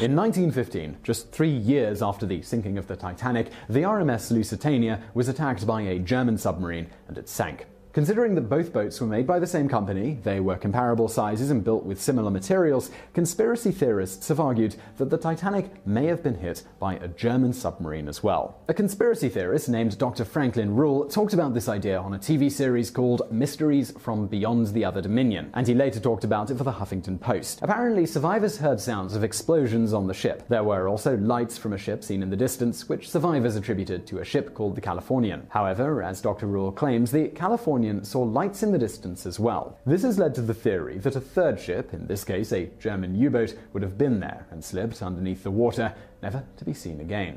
In 0.00 0.18
1915, 0.18 0.96
just 1.04 1.32
three 1.32 1.56
years 1.56 2.02
after 2.02 2.26
the 2.26 2.42
sinking 2.42 2.78
of 2.78 2.86
the 2.86 2.96
Titanic, 2.96 3.46
the 3.68 3.84
RMS 3.84 4.30
Lusitania 4.30 4.98
was 5.14 5.28
attacked 5.28 5.66
by 5.66 5.88
a 5.88 5.98
German 6.06 6.38
submarine 6.38 6.86
and 7.08 7.18
it 7.18 7.28
sank. 7.28 7.66
Considering 7.92 8.34
that 8.34 8.48
both 8.48 8.72
boats 8.72 8.98
were 9.02 9.06
made 9.06 9.26
by 9.26 9.38
the 9.38 9.46
same 9.46 9.68
company, 9.68 10.18
they 10.22 10.40
were 10.40 10.56
comparable 10.56 11.08
sizes 11.08 11.50
and 11.50 11.62
built 11.62 11.84
with 11.84 12.00
similar 12.00 12.30
materials, 12.30 12.90
conspiracy 13.12 13.70
theorists 13.70 14.28
have 14.28 14.40
argued 14.40 14.74
that 14.96 15.10
the 15.10 15.18
Titanic 15.18 15.86
may 15.86 16.06
have 16.06 16.22
been 16.22 16.36
hit 16.36 16.62
by 16.78 16.94
a 16.94 17.08
German 17.08 17.52
submarine 17.52 18.08
as 18.08 18.22
well. 18.22 18.56
A 18.66 18.72
conspiracy 18.72 19.28
theorist 19.28 19.68
named 19.68 19.98
Dr. 19.98 20.24
Franklin 20.24 20.74
Rule 20.74 21.06
talked 21.06 21.34
about 21.34 21.52
this 21.52 21.68
idea 21.68 22.00
on 22.00 22.14
a 22.14 22.18
TV 22.18 22.50
series 22.50 22.90
called 22.90 23.30
Mysteries 23.30 23.92
from 23.98 24.26
Beyond 24.26 24.68
the 24.68 24.86
Other 24.86 25.02
Dominion, 25.02 25.50
and 25.52 25.66
he 25.66 25.74
later 25.74 26.00
talked 26.00 26.24
about 26.24 26.50
it 26.50 26.56
for 26.56 26.64
the 26.64 26.72
Huffington 26.72 27.20
Post. 27.20 27.58
Apparently, 27.60 28.06
survivors 28.06 28.56
heard 28.56 28.80
sounds 28.80 29.14
of 29.14 29.22
explosions 29.22 29.92
on 29.92 30.06
the 30.06 30.14
ship. 30.14 30.48
There 30.48 30.64
were 30.64 30.88
also 30.88 31.18
lights 31.18 31.58
from 31.58 31.74
a 31.74 31.78
ship 31.78 32.02
seen 32.02 32.22
in 32.22 32.30
the 32.30 32.36
distance, 32.36 32.88
which 32.88 33.10
survivors 33.10 33.54
attributed 33.54 34.06
to 34.06 34.20
a 34.20 34.24
ship 34.24 34.54
called 34.54 34.76
the 34.76 34.80
Californian. 34.80 35.46
However, 35.50 36.02
as 36.02 36.22
Dr. 36.22 36.46
Rule 36.46 36.72
claims, 36.72 37.12
the 37.12 37.28
Californian 37.28 37.81
Californian 37.82 38.04
saw 38.04 38.22
lights 38.22 38.62
in 38.62 38.72
the 38.72 38.78
distance 38.78 39.28
as 39.28 39.40
well. 39.40 39.76
This 39.86 40.02
has 40.02 40.18
led 40.18 40.34
to 40.34 40.42
the 40.42 40.54
theory 40.54 40.98
that 40.98 41.16
a 41.16 41.20
third 41.20 41.60
ship, 41.60 41.94
in 41.94 42.06
this 42.06 42.24
case 42.24 42.52
a 42.52 42.68
German 42.80 43.16
U 43.16 43.30
boat, 43.30 43.54
would 43.72 43.82
have 43.82 43.96
been 43.96 44.20
there 44.20 44.44
and 44.52 44.64
slipped 44.64 45.02
underneath 45.02 45.42
the 45.42 45.50
water, 45.50 45.90
never 46.20 46.40
to 46.58 46.64
be 46.64 46.74
seen 46.74 47.00
again. 47.00 47.34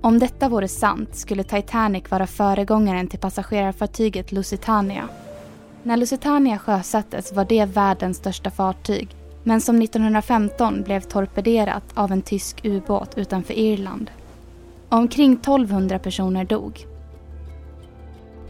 Om 0.00 0.18
detta 0.18 0.48
vore 0.48 0.68
sant 0.68 1.16
skulle 1.16 1.44
Titanic 1.44 2.10
vara 2.10 2.26
föregångaren 2.26 3.08
till 3.08 3.18
passagerarfartyget 3.18 4.32
Lusitania. 4.32 5.08
När 5.82 5.96
Lusitania 5.96 6.58
sjösattes 6.58 7.32
var 7.32 7.44
det 7.44 7.64
världens 7.64 8.16
största 8.16 8.50
fartyg 8.50 9.08
men 9.42 9.60
som 9.60 9.82
1915 9.82 10.82
blev 10.82 11.00
torpederat 11.00 11.84
av 11.94 12.12
en 12.12 12.22
tysk 12.22 12.64
ubåt 12.64 13.18
utanför 13.18 13.54
Irland. 13.54 14.10
Omkring 14.88 15.32
1200 15.32 15.98
personer 15.98 16.44
dog 16.44 16.86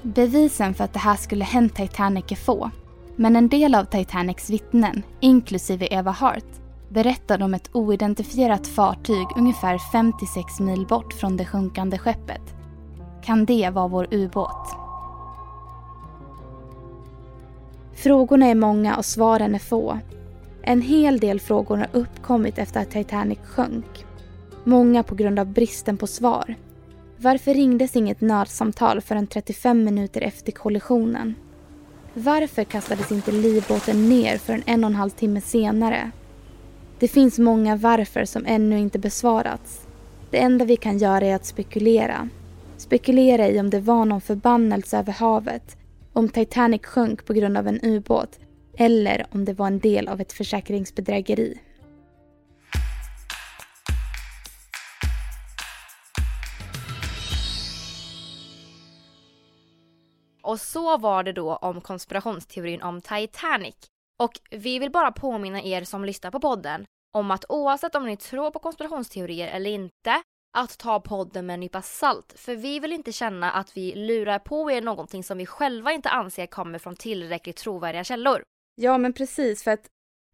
Bevisen 0.03 0.75
för 0.75 0.85
att 0.85 0.93
det 0.93 0.99
här 0.99 1.17
skulle 1.17 1.45
hänt 1.45 1.75
Titanic 1.75 2.25
är 2.29 2.37
få. 2.37 2.71
Men 3.17 3.37
en 3.37 3.49
del 3.49 3.75
av 3.75 3.85
Titanics 3.85 4.51
vittnen, 4.51 5.03
inklusive 5.21 5.89
Eva 5.91 6.11
Hart, 6.11 6.45
berättade 6.89 7.45
om 7.45 7.55
ett 7.55 7.71
oidentifierat 7.73 8.67
fartyg 8.67 9.27
ungefär 9.37 9.79
56 9.93 10.61
mil 10.61 10.87
bort 10.87 11.13
från 11.13 11.37
det 11.37 11.45
sjunkande 11.45 11.99
skeppet. 11.99 12.43
Kan 13.25 13.45
det 13.45 13.71
vara 13.71 13.89
vår 13.89 14.07
ubåt? 14.11 14.77
Frågorna 17.95 18.47
är 18.47 18.55
många 18.55 18.97
och 18.97 19.05
svaren 19.05 19.55
är 19.55 19.59
få. 19.59 19.99
En 20.63 20.83
hel 20.83 21.19
del 21.19 21.41
frågor 21.41 21.77
har 21.77 21.89
uppkommit 21.93 22.59
efter 22.59 22.81
att 22.81 22.91
Titanic 22.91 23.39
sjönk. 23.45 24.05
Många 24.65 25.03
på 25.03 25.15
grund 25.15 25.39
av 25.39 25.47
bristen 25.47 25.97
på 25.97 26.07
svar. 26.07 26.55
Varför 27.21 27.55
ringdes 27.55 27.97
inget 27.97 28.21
nödsamtal 28.21 29.01
förrän 29.01 29.27
35 29.27 29.85
minuter 29.85 30.21
efter 30.21 30.53
kollisionen? 30.53 31.35
Varför 32.15 32.65
kastades 32.65 33.13
inte 33.13 33.33
livbåten 33.33 34.09
ner 34.09 34.39
förrän 34.39 34.63
en 34.67 34.85
och 34.85 34.91
en 34.91 34.97
halv 34.97 35.11
timme 35.11 35.41
senare? 35.41 36.11
Det 36.99 37.09
finns 37.09 37.39
många 37.39 37.77
varför 37.77 38.25
som 38.25 38.47
ännu 38.47 38.79
inte 38.79 38.99
besvarats. 38.99 39.87
Det 40.31 40.39
enda 40.39 40.65
vi 40.65 40.77
kan 40.77 40.99
göra 40.99 41.27
är 41.27 41.35
att 41.35 41.47
spekulera. 41.47 42.29
Spekulera 42.77 43.49
i 43.49 43.61
om 43.61 43.71
det 43.71 43.81
var 43.81 44.05
någon 44.05 44.21
förbannelse 44.21 44.99
över 44.99 45.13
havet, 45.13 45.77
om 46.13 46.29
Titanic 46.29 46.87
sjönk 46.87 47.27
på 47.27 47.33
grund 47.33 47.57
av 47.57 47.69
en 47.69 47.81
ubåt 47.83 48.39
eller 48.77 49.27
om 49.31 49.45
det 49.45 49.53
var 49.53 49.67
en 49.67 49.79
del 49.79 50.09
av 50.09 50.21
ett 50.21 50.33
försäkringsbedrägeri. 50.33 51.59
Och 60.49 60.61
så 60.61 60.99
var 60.99 61.23
det 61.23 61.33
då 61.33 61.57
om 61.57 61.81
konspirationsteorin 61.81 62.83
om 62.83 63.01
Titanic. 63.01 63.75
Och 64.23 64.33
vi 64.51 64.79
vill 64.79 64.91
bara 64.91 65.13
påminna 65.13 65.63
er 65.63 65.85
som 65.85 66.05
lyssnar 66.05 66.31
på 66.31 66.41
podden 66.41 66.85
om 67.15 67.31
att 67.31 67.45
oavsett 67.49 67.95
om 67.95 68.07
ni 68.07 68.17
tror 68.17 68.51
på 68.51 68.59
konspirationsteorier 68.59 69.49
eller 69.49 69.71
inte, 69.71 70.23
att 70.59 70.79
ta 70.79 71.01
podden 71.01 71.47
med 71.47 71.55
en 71.55 71.61
nypa 71.61 71.83
salt. 71.83 72.35
För 72.37 72.57
vi 72.57 72.81
vill 72.81 72.93
inte 72.93 73.13
känna 73.13 73.51
att 73.51 73.77
vi 73.77 73.95
lurar 73.95 74.39
på 74.39 74.71
er 74.71 74.83
någonting 74.83 75.25
som 75.25 75.39
vi 75.39 75.47
själva 75.47 75.93
inte 75.93 76.09
anser 76.09 76.47
kommer 76.47 76.79
från 76.79 76.97
tillräckligt 76.97 77.57
trovärdiga 77.57 78.05
källor. 78.05 78.43
Ja, 78.75 78.99
men 78.99 79.13
precis 79.13 79.63
för 79.63 79.71
att 79.71 79.87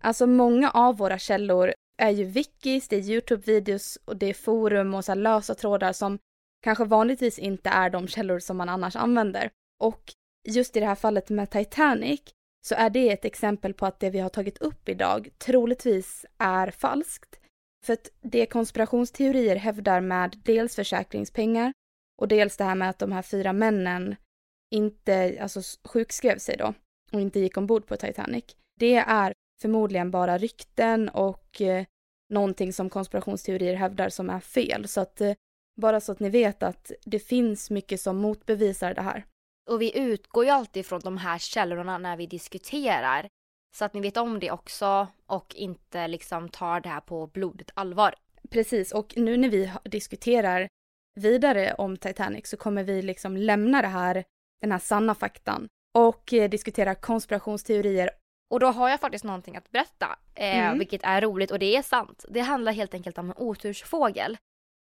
alltså 0.02 0.26
många 0.26 0.70
av 0.70 0.96
våra 0.96 1.18
källor 1.18 1.72
är 2.02 2.10
ju 2.10 2.24
wikis, 2.24 2.88
det 2.88 2.96
är 2.96 3.00
Youtube-videos 3.00 3.98
och 4.04 4.16
det 4.16 4.26
är 4.26 4.34
forum 4.34 4.94
och 4.94 5.04
så 5.04 5.14
lösa 5.14 5.54
trådar 5.54 5.92
som 5.92 6.18
kanske 6.62 6.84
vanligtvis 6.84 7.38
inte 7.38 7.70
är 7.70 7.90
de 7.90 8.08
källor 8.08 8.38
som 8.38 8.56
man 8.56 8.68
annars 8.68 8.96
använder. 8.96 9.50
Och 9.84 10.12
just 10.48 10.76
i 10.76 10.80
det 10.80 10.86
här 10.86 10.94
fallet 10.94 11.30
med 11.30 11.50
Titanic 11.50 12.20
så 12.66 12.74
är 12.74 12.90
det 12.90 13.10
ett 13.10 13.24
exempel 13.24 13.74
på 13.74 13.86
att 13.86 14.00
det 14.00 14.10
vi 14.10 14.18
har 14.18 14.28
tagit 14.28 14.58
upp 14.58 14.88
idag 14.88 15.28
troligtvis 15.38 16.26
är 16.38 16.70
falskt. 16.70 17.40
För 17.86 17.92
att 17.92 18.08
det 18.20 18.46
konspirationsteorier 18.46 19.56
hävdar 19.56 20.00
med 20.00 20.40
dels 20.44 20.76
försäkringspengar 20.76 21.72
och 22.20 22.28
dels 22.28 22.56
det 22.56 22.64
här 22.64 22.74
med 22.74 22.90
att 22.90 22.98
de 22.98 23.12
här 23.12 23.22
fyra 23.22 23.52
männen 23.52 24.16
inte, 24.74 25.38
alltså 25.40 25.60
sjukskrev 25.84 26.38
sig 26.38 26.56
då 26.56 26.74
och 27.12 27.20
inte 27.20 27.40
gick 27.40 27.56
ombord 27.56 27.86
på 27.86 27.96
Titanic. 27.96 28.44
Det 28.80 28.94
är 28.94 29.32
förmodligen 29.62 30.10
bara 30.10 30.38
rykten 30.38 31.08
och 31.08 31.60
eh, 31.60 31.84
någonting 32.32 32.72
som 32.72 32.90
konspirationsteorier 32.90 33.74
hävdar 33.74 34.08
som 34.08 34.30
är 34.30 34.40
fel. 34.40 34.88
Så 34.88 35.00
att 35.00 35.20
eh, 35.20 35.34
bara 35.80 36.00
så 36.00 36.12
att 36.12 36.20
ni 36.20 36.30
vet 36.30 36.62
att 36.62 36.92
det 37.04 37.18
finns 37.18 37.70
mycket 37.70 38.00
som 38.00 38.16
motbevisar 38.16 38.94
det 38.94 39.02
här. 39.02 39.24
Och 39.70 39.82
vi 39.82 39.98
utgår 39.98 40.44
ju 40.44 40.50
alltid 40.50 40.86
från 40.86 41.00
de 41.00 41.16
här 41.16 41.38
källorna 41.38 41.98
när 41.98 42.16
vi 42.16 42.26
diskuterar. 42.26 43.28
Så 43.76 43.84
att 43.84 43.94
ni 43.94 44.00
vet 44.00 44.16
om 44.16 44.40
det 44.40 44.50
också 44.50 45.08
och 45.26 45.54
inte 45.54 46.08
liksom 46.08 46.48
tar 46.48 46.80
det 46.80 46.88
här 46.88 47.00
på 47.00 47.26
blodigt 47.26 47.70
allvar. 47.74 48.14
Precis, 48.50 48.92
och 48.92 49.12
nu 49.16 49.36
när 49.36 49.48
vi 49.48 49.72
diskuterar 49.84 50.68
vidare 51.14 51.74
om 51.74 51.96
Titanic 51.96 52.48
så 52.48 52.56
kommer 52.56 52.84
vi 52.84 53.02
liksom 53.02 53.36
lämna 53.36 53.82
det 53.82 53.88
här, 53.88 54.24
den 54.60 54.72
här 54.72 54.78
sanna 54.78 55.14
faktan 55.14 55.68
och 55.98 56.32
eh, 56.32 56.50
diskutera 56.50 56.94
konspirationsteorier. 56.94 58.10
Och 58.50 58.60
då 58.60 58.66
har 58.66 58.88
jag 58.88 59.00
faktiskt 59.00 59.24
någonting 59.24 59.56
att 59.56 59.70
berätta, 59.70 60.18
eh, 60.34 60.58
mm. 60.58 60.78
vilket 60.78 61.02
är 61.04 61.20
roligt 61.20 61.50
och 61.50 61.58
det 61.58 61.76
är 61.76 61.82
sant. 61.82 62.24
Det 62.28 62.40
handlar 62.40 62.72
helt 62.72 62.94
enkelt 62.94 63.18
om 63.18 63.30
en 63.30 63.36
otursfågel. 63.36 64.36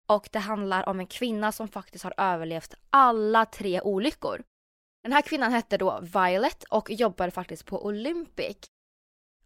Och 0.08 0.28
det 0.32 0.38
handlar 0.38 0.88
om 0.88 1.00
en 1.00 1.06
kvinna 1.06 1.52
som 1.52 1.68
faktiskt 1.68 2.04
har 2.04 2.14
överlevt 2.16 2.74
alla 2.90 3.46
tre 3.46 3.80
olyckor. 3.80 4.42
Den 5.02 5.12
här 5.12 5.22
kvinnan 5.22 5.52
hette 5.52 5.76
då 5.76 6.00
Violet 6.00 6.64
och 6.64 6.90
jobbade 6.90 7.30
faktiskt 7.30 7.66
på 7.66 7.84
Olympic. 7.84 8.56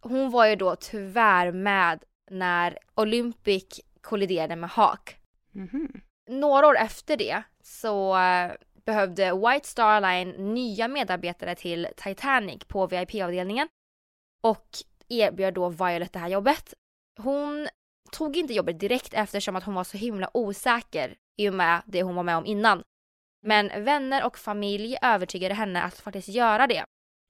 Hon 0.01 0.31
var 0.31 0.45
ju 0.45 0.55
då 0.55 0.75
tyvärr 0.75 1.51
med 1.51 2.03
när 2.31 2.77
Olympic 2.95 3.81
kolliderade 4.01 4.55
med 4.55 4.69
Hawk. 4.69 5.17
Mm 5.55 5.67
-hmm. 5.67 6.01
Några 6.29 6.67
år 6.67 6.77
efter 6.77 7.17
det 7.17 7.43
så 7.63 8.15
uh, 8.15 8.51
behövde 8.85 9.33
White 9.33 9.67
Star 9.67 10.01
Line 10.01 10.53
nya 10.53 10.87
medarbetare 10.87 11.55
till 11.55 11.87
Titanic 11.97 12.63
på 12.67 12.87
VIP-avdelningen 12.87 13.67
och 14.43 14.67
erbjöd 15.09 15.53
då 15.53 15.69
Violet 15.69 16.13
det 16.13 16.19
här 16.19 16.29
jobbet. 16.29 16.73
Hon 17.17 17.67
tog 18.11 18.37
inte 18.37 18.53
jobbet 18.53 18.79
direkt 18.79 19.13
eftersom 19.13 19.55
att 19.55 19.63
hon 19.63 19.75
var 19.75 19.83
så 19.83 19.97
himla 19.97 20.29
osäker 20.33 21.15
i 21.37 21.49
och 21.49 21.53
med 21.53 21.81
det 21.85 22.03
hon 22.03 22.15
var 22.15 22.23
med 22.23 22.37
om 22.37 22.45
innan. 22.45 22.83
Men 23.45 23.83
vänner 23.83 24.25
och 24.25 24.37
familj 24.37 24.97
övertygade 25.01 25.53
henne 25.53 25.81
att 25.81 25.99
faktiskt 25.99 26.27
göra 26.27 26.67
det. 26.67 26.83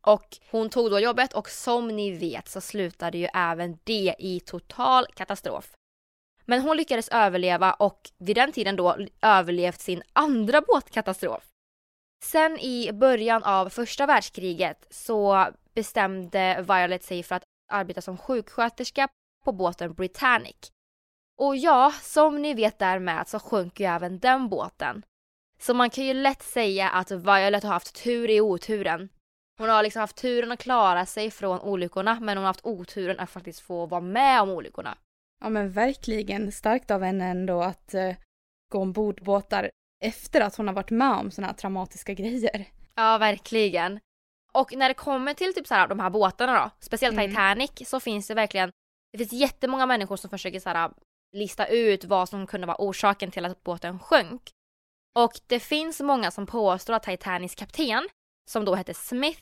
Och 0.08 0.38
hon 0.52 0.70
tog 0.70 0.92
då 0.92 1.00
jobbet 1.00 1.34
och 1.34 1.50
som 1.50 1.88
ni 1.88 2.12
vet 2.12 2.48
så 2.48 2.62
slutade 2.62 3.18
ju 3.18 3.28
även 3.34 3.78
det 3.84 4.16
i 4.20 4.40
total 4.40 5.06
katastrof. 5.16 5.74
Men 6.46 6.62
hon 6.62 6.78
lyckades 6.78 7.10
överleva 7.10 7.74
och 7.74 8.00
vid 8.18 8.36
den 8.36 8.52
tiden 8.52 8.76
då 8.76 8.98
överlevt 9.22 9.80
sin 9.80 10.04
andra 10.14 10.62
båtkatastrof. 10.62 11.44
Sen 12.24 12.60
i 12.60 12.94
början 12.94 13.44
av 13.44 13.70
första 13.70 14.06
världskriget 14.06 14.88
så 14.90 15.48
bestämde 15.74 16.66
Violet 16.68 17.04
sig 17.04 17.24
för 17.24 17.36
att 17.36 17.44
arbeta 17.72 18.02
som 18.02 18.18
sjuksköterska 18.18 19.08
på 19.46 19.52
båten 19.52 19.94
Britannic. 19.94 20.72
Och 21.38 21.56
ja, 21.56 21.94
som 22.02 22.42
ni 22.42 22.54
vet 22.54 22.80
därmed 22.80 23.28
så 23.28 23.40
sjönk 23.40 23.80
ju 23.80 23.86
även 23.86 24.20
den 24.20 24.50
båten. 24.50 25.04
Så 25.66 25.74
man 25.74 25.90
kan 25.90 26.04
ju 26.04 26.14
lätt 26.14 26.44
säga 26.44 26.90
att 26.90 27.12
Violet 27.12 27.64
har 27.64 27.72
haft 27.72 28.04
tur 28.04 28.30
i 28.30 28.42
oturen. 28.42 29.10
Hon 29.60 29.70
har 29.70 29.84
liksom 29.84 30.00
haft 30.00 30.16
turen 30.16 30.52
att 30.52 30.60
klara 30.60 31.06
sig 31.06 31.32
från 31.32 31.60
olyckorna 31.60 32.20
men 32.20 32.38
hon 32.38 32.44
har 32.44 32.50
haft 32.50 32.66
oturen 32.66 33.20
att 33.20 33.30
faktiskt 33.30 33.60
få 33.60 33.86
vara 33.86 34.02
med 34.02 34.42
om 34.42 34.50
olyckorna. 34.50 34.98
Ja 35.42 35.50
men 35.50 35.72
verkligen 35.72 36.52
starkt 36.52 36.92
av 36.92 37.04
henne 37.04 37.26
ändå 37.26 37.62
att 37.62 37.94
uh, 37.96 38.16
gå 38.72 38.80
ombord 38.80 39.24
båtar 39.24 39.70
efter 40.04 40.42
att 40.42 40.56
hon 40.56 40.68
har 40.68 40.76
varit 40.76 40.90
med 40.90 41.12
om 41.12 41.32
sådana 41.32 41.48
här 41.48 41.58
traumatiska 41.58 42.14
grejer. 42.14 42.66
Ja 42.96 43.18
verkligen. 43.18 44.00
Och 44.54 44.74
när 44.76 44.88
det 44.88 44.94
kommer 44.94 45.34
till 45.34 45.54
typ 45.54 45.68
så 45.68 45.74
här, 45.74 45.88
de 45.88 46.00
här 46.00 46.10
båtarna 46.10 46.54
då, 46.54 46.72
speciellt 46.80 47.18
Mm. 47.18 47.30
Titanic, 47.30 47.90
så 47.90 48.00
finns 48.00 48.28
det 48.28 48.34
verkligen, 48.34 48.72
det 49.12 49.18
finns 49.18 49.34
jättemånga 49.34 49.86
människor 49.86 50.16
som 50.18 50.30
försöker 50.30 50.60
så 50.60 50.70
här, 50.70 50.92
lista 51.32 51.68
ut 51.68 52.06
vad 52.06 52.30
som 52.30 52.48
kunde 52.48 52.68
vara 52.68 52.78
orsaken 52.80 53.32
till 53.32 53.46
att 53.46 53.64
båten 53.64 54.00
sjönk. 54.00 54.42
Och 55.16 55.40
det 55.48 55.60
finns 55.60 56.02
många 56.02 56.32
som 56.32 56.46
påstår 56.46 56.94
att 56.94 57.04
Titanics 57.04 57.56
kapten, 57.56 58.08
som 58.50 58.66
då 58.66 58.76
hette 58.76 58.94
Smith, 58.94 59.42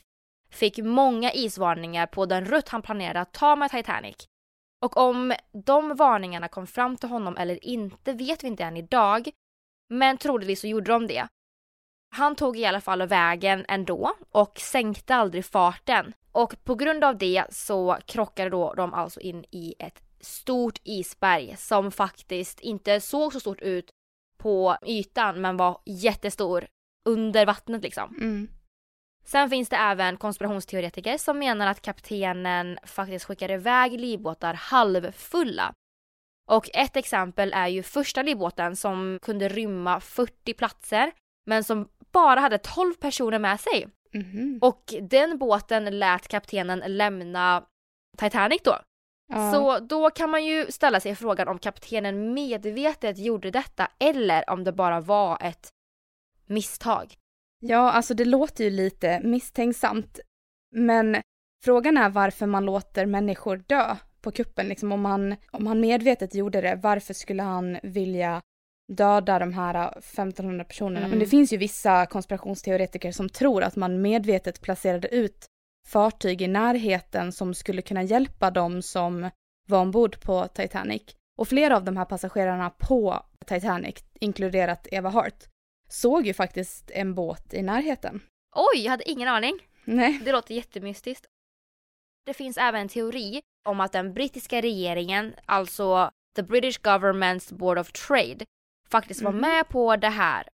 fick 0.50 0.78
många 0.78 1.32
isvarningar 1.32 2.06
på 2.06 2.26
den 2.26 2.44
rutt 2.44 2.68
han 2.68 2.82
planerade 2.82 3.20
att 3.20 3.32
ta 3.32 3.56
med 3.56 3.70
Titanic. 3.70 4.16
Och 4.82 4.96
om 4.96 5.34
de 5.52 5.96
varningarna 5.96 6.48
kom 6.48 6.66
fram 6.66 6.96
till 6.96 7.08
honom 7.08 7.36
eller 7.36 7.64
inte 7.64 8.12
vet 8.12 8.44
vi 8.44 8.48
inte 8.48 8.64
än 8.64 8.76
idag, 8.76 9.30
men 9.88 10.18
troligtvis 10.18 10.60
så 10.60 10.66
gjorde 10.66 10.92
de 10.92 11.06
det. 11.06 11.26
Han 12.10 12.36
tog 12.36 12.58
i 12.58 12.64
alla 12.64 12.80
fall 12.80 13.06
vägen 13.06 13.64
ändå 13.68 14.14
och 14.30 14.58
sänkte 14.58 15.14
aldrig 15.14 15.44
farten. 15.44 16.12
Och 16.32 16.64
på 16.64 16.74
grund 16.74 17.04
av 17.04 17.18
det 17.18 17.44
så 17.50 17.98
krockade 18.06 18.50
då 18.50 18.74
de 18.74 18.94
alltså 18.94 19.20
in 19.20 19.44
i 19.50 19.74
ett 19.78 20.02
stort 20.20 20.78
isberg 20.84 21.56
som 21.56 21.90
faktiskt 21.90 22.60
inte 22.60 23.00
såg 23.00 23.32
så 23.32 23.40
stort 23.40 23.62
ut 23.62 23.90
på 24.44 24.76
ytan 24.86 25.40
men 25.40 25.56
var 25.56 25.80
jättestor 25.84 26.66
under 27.08 27.46
vattnet 27.46 27.82
liksom. 27.82 28.16
Mm. 28.20 28.48
Sen 29.24 29.50
finns 29.50 29.68
det 29.68 29.76
även 29.76 30.16
konspirationsteoretiker 30.16 31.18
som 31.18 31.38
menar 31.38 31.66
att 31.66 31.82
kaptenen 31.82 32.78
faktiskt 32.82 33.24
skickade 33.24 33.54
iväg 33.54 34.00
livbåtar 34.00 34.54
halvfulla. 34.54 35.74
Och 36.50 36.70
ett 36.74 36.96
exempel 36.96 37.52
är 37.52 37.68
ju 37.68 37.82
första 37.82 38.22
livbåten 38.22 38.76
som 38.76 39.18
kunde 39.22 39.48
rymma 39.48 40.00
40 40.00 40.54
platser 40.54 41.12
men 41.46 41.64
som 41.64 41.88
bara 42.12 42.40
hade 42.40 42.58
12 42.58 42.94
personer 42.94 43.38
med 43.38 43.60
sig. 43.60 43.88
Mhm. 44.14 44.58
Och 44.62 44.94
den 45.02 45.38
båten 45.38 45.98
lät 45.98 46.28
kaptenen 46.28 46.82
lämna 46.86 47.64
Titanic 48.18 48.60
då. 48.64 48.78
Ja. 49.26 49.52
Så 49.52 49.78
då 49.78 50.10
kan 50.10 50.30
man 50.30 50.44
ju 50.44 50.72
ställa 50.72 51.00
sig 51.00 51.14
frågan 51.14 51.48
om 51.48 51.58
kaptenen 51.58 52.34
medvetet 52.34 53.18
gjorde 53.18 53.50
detta 53.50 53.88
eller 53.98 54.50
om 54.50 54.64
det 54.64 54.72
bara 54.72 55.00
var 55.00 55.38
ett 55.42 55.68
misstag. 56.46 57.14
Ja, 57.60 57.92
alltså 57.92 58.14
det 58.14 58.24
låter 58.24 58.64
ju 58.64 58.70
lite 58.70 59.20
misstänksamt. 59.24 60.20
Men 60.70 61.16
frågan 61.64 61.96
är 61.96 62.08
varför 62.08 62.46
man 62.46 62.64
låter 62.64 63.06
människor 63.06 63.56
dö 63.66 63.96
på 64.20 64.30
kuppen. 64.30 64.66
Liksom 64.66 64.92
om, 64.92 65.04
han, 65.04 65.36
om 65.50 65.66
han 65.66 65.80
medvetet 65.80 66.34
gjorde 66.34 66.60
det, 66.60 66.80
varför 66.82 67.14
skulle 67.14 67.42
han 67.42 67.78
vilja 67.82 68.42
döda 68.92 69.38
de 69.38 69.52
här 69.52 69.98
1500 69.98 70.64
personerna? 70.64 70.98
Mm. 70.98 71.10
Men 71.10 71.18
det 71.18 71.26
finns 71.26 71.52
ju 71.52 71.56
vissa 71.56 72.06
konspirationsteoretiker 72.06 73.12
som 73.12 73.28
tror 73.28 73.62
att 73.62 73.76
man 73.76 74.02
medvetet 74.02 74.60
placerade 74.60 75.08
ut 75.08 75.46
fartyg 75.88 76.42
i 76.42 76.48
närheten 76.48 77.32
som 77.32 77.54
skulle 77.54 77.82
kunna 77.82 78.02
hjälpa 78.02 78.50
dem 78.50 78.82
som 78.82 79.30
var 79.68 79.78
ombord 79.80 80.20
på 80.20 80.48
Titanic. 80.48 81.02
Och 81.38 81.48
flera 81.48 81.76
av 81.76 81.84
de 81.84 81.96
här 81.96 82.04
passagerarna 82.04 82.70
på 82.70 83.22
Titanic, 83.46 83.94
inkluderat 84.20 84.86
Eva 84.92 85.08
Hart, 85.10 85.44
såg 85.88 86.26
ju 86.26 86.34
faktiskt 86.34 86.90
en 86.90 87.14
båt 87.14 87.54
i 87.54 87.62
närheten. 87.62 88.20
Oj, 88.56 88.80
jag 88.84 88.90
hade 88.90 89.10
ingen 89.10 89.28
aning. 89.28 89.58
Nej. 89.84 90.20
Det 90.24 90.32
låter 90.32 90.54
jättemystiskt. 90.54 91.26
Det 92.26 92.34
finns 92.34 92.56
även 92.58 92.80
en 92.80 92.88
teori 92.88 93.40
om 93.68 93.80
att 93.80 93.92
den 93.92 94.14
brittiska 94.14 94.60
regeringen, 94.60 95.34
alltså 95.46 96.10
the 96.36 96.42
British 96.42 96.80
Government's 96.80 97.54
Board 97.54 97.78
of 97.78 97.92
Trade, 97.92 98.44
faktiskt 98.88 99.22
var 99.22 99.32
Mhm. 99.32 99.40
med 99.40 99.68
på 99.68 99.96
det 99.96 100.08
här. 100.08 100.48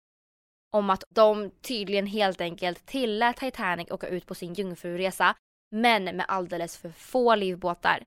Om 0.74 0.89
att 0.89 1.03
de 1.09 1.51
tydligen 1.61 2.07
helt 2.07 2.41
enkelt 2.41 2.86
tillät 2.86 3.38
Titanic 3.38 3.91
åka 3.91 4.07
ut 4.07 4.26
på 4.26 4.36
sin 4.36 4.53
jungfruresa, 4.53 5.36
men 5.72 6.03
med 6.03 6.26
alldeles 6.28 6.78
för 6.78 6.89
få 6.89 7.36
livbåtar. 7.36 8.03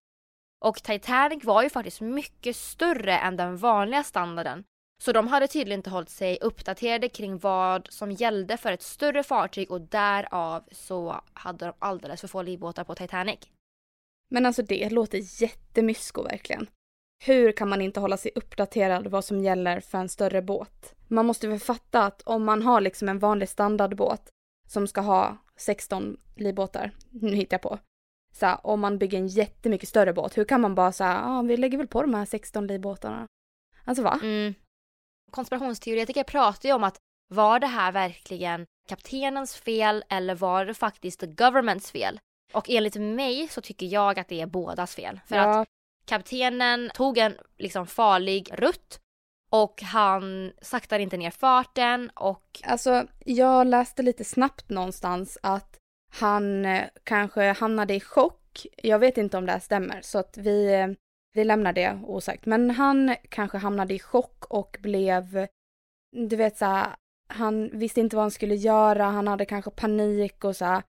Och 0.65 0.83
Titanic 0.83 1.45
var 1.45 1.63
ju 1.63 1.71
faktiskt 1.71 2.01
mycket 2.01 2.57
större 2.57 3.19
än 3.19 3.37
den 3.37 3.57
vanliga 3.57 4.03
standarden. 4.03 4.65
Så 5.03 5.13
de 5.13 5.29
hade 5.29 5.49
tydligen 5.49 5.79
inte 5.79 5.91
hållit 5.91 6.11
sig 6.11 6.39
uppdaterade 6.41 7.09
kring 7.09 7.39
vad 7.39 7.89
som 7.91 8.13
gällde 8.13 8.57
för 8.57 8.73
ett 8.73 8.83
större 8.83 9.23
fartyg 9.23 9.71
och 9.71 9.81
därav 9.81 10.65
så 10.71 11.21
hade 11.33 11.67
de 11.67 11.75
alldeles 11.79 12.21
för 12.21 12.29
få 12.29 12.43
livbåtar 12.43 12.85
på 12.85 12.95
Titanic. 12.95 13.39
Men 14.31 14.47
alltså 14.47 14.63
det 14.63 14.91
låter 14.91 15.43
jättemysko 15.43 16.23
verkligen. 16.23 16.67
Hur 17.25 17.53
kan 17.53 17.69
man 17.69 17.81
inte 17.83 18.01
hålla 18.01 18.17
sig 18.17 18.33
uppdaterad 18.35 19.07
vad 19.07 19.25
som 19.25 19.41
gäller 19.41 19.81
för 19.81 19.99
en 19.99 20.09
större 20.09 20.43
båt? 20.43 20.95
Man 21.09 21.27
måste 21.27 21.49
väl 21.49 21.59
fatta 21.59 22.03
att 22.05 22.23
om 22.23 22.45
man 22.45 22.63
har 22.63 22.81
liksom 22.81 23.09
en 23.09 23.19
vanlig 23.19 23.49
standardbåt 23.49 24.31
som 24.69 24.87
ska 24.87 25.01
ha 25.01 25.37
16 25.57 26.17
livbåtar, 26.37 26.91
nu 27.11 27.35
hittar 27.35 27.55
jag 27.55 27.63
på. 27.63 27.79
Så 28.33 28.47
här, 28.47 28.67
om 28.67 28.81
man 28.81 28.99
bygger 28.99 29.19
en 29.19 29.27
jättemycket 29.29 29.89
större 29.89 30.13
båt, 30.13 30.39
hur 30.39 30.45
kan 30.45 30.61
man 30.61 30.75
bara 30.75 30.93
säga, 30.93 31.23
ah, 31.25 31.43
vi 31.43 31.57
lägger 31.57 31.79
väl 31.79 31.87
på 31.87 32.03
de 32.03 32.15
här 32.15 32.25
16 32.25 32.67
livbåtarna? 32.67 33.27
Alltså 33.85 34.03
va? 34.03 34.21
Mm. 34.23 34.55
Konspirationsteoretiker 35.31 36.25
pratar 36.25 36.69
ju 36.69 36.75
om 36.75 36.85
att 36.85 36.97
var 37.29 37.61
det 37.61 37.67
här 37.67 37.93
verkligen 37.93 38.67
kaptenens 38.89 39.57
fel 39.57 40.05
eller 40.09 40.35
var 40.35 40.65
det 40.65 40.75
faktiskt 40.75 41.21
the 41.21 41.27
governments 41.27 41.91
fel? 41.91 42.21
Och 42.53 42.71
enligt 42.71 42.97
mig 42.97 43.49
så 43.49 43.61
tycker 43.61 43.87
jag 43.87 44.19
att 44.19 44.29
det 44.29 44.41
är 44.41 44.47
bådas 44.47 44.95
fel. 44.95 45.21
För 45.27 45.37
Ja. 45.37 45.61
att 45.61 45.69
kaptenen 46.11 46.91
tog 46.95 47.19
en 47.19 47.35
liksom 47.59 47.87
farlig 47.87 48.49
rutt 48.53 49.01
och 49.51 49.83
han 49.83 50.53
saktade 50.63 51.03
inte 51.03 51.17
ner 51.17 51.31
farten 51.31 52.11
och 52.15 52.61
Alltså, 52.65 53.07
jag 53.25 53.67
läste 53.67 54.03
lite 54.03 54.25
snabbt 54.25 54.71
någonstans 54.71 55.39
att 55.43 55.77
han 56.13 56.65
eh, 56.65 56.85
kanske 57.05 57.53
hamnade 57.53 57.95
i 57.95 58.01
chock. 58.01 58.67
Jag 58.77 58.99
vet 58.99 59.19
inte 59.19 59.39
om 59.39 59.47
det 59.47 59.53
här 59.53 59.61
stämmer, 59.61 60.01
så 60.03 60.19
att 60.19 60.39
vi, 60.39 60.75
eh, 60.75 60.89
vi 61.35 61.45
lämnar 61.45 61.73
det 61.73 62.01
osagt. 62.07 62.47
Men 62.47 62.71
han 62.71 63.17
kanske 63.29 63.59
hamnade 63.59 63.95
i 63.95 63.99
chock 63.99 64.45
och 64.45 64.77
blev, 64.81 65.47
du 66.17 66.37
vet 66.37 66.59
så 66.59 66.65
här, 66.65 66.87
han 67.29 67.79
visste 67.79 68.01
inte 68.01 68.17
vad 68.17 68.23
han 68.23 68.31
skulle 68.31 68.55
göra, 68.55 69.05
han 69.05 69.29
hade 69.29 69.45
kanske 69.45 69.71
panik 69.71 70.45
och 70.45 70.57
så 70.57 70.65
här, 70.65 70.83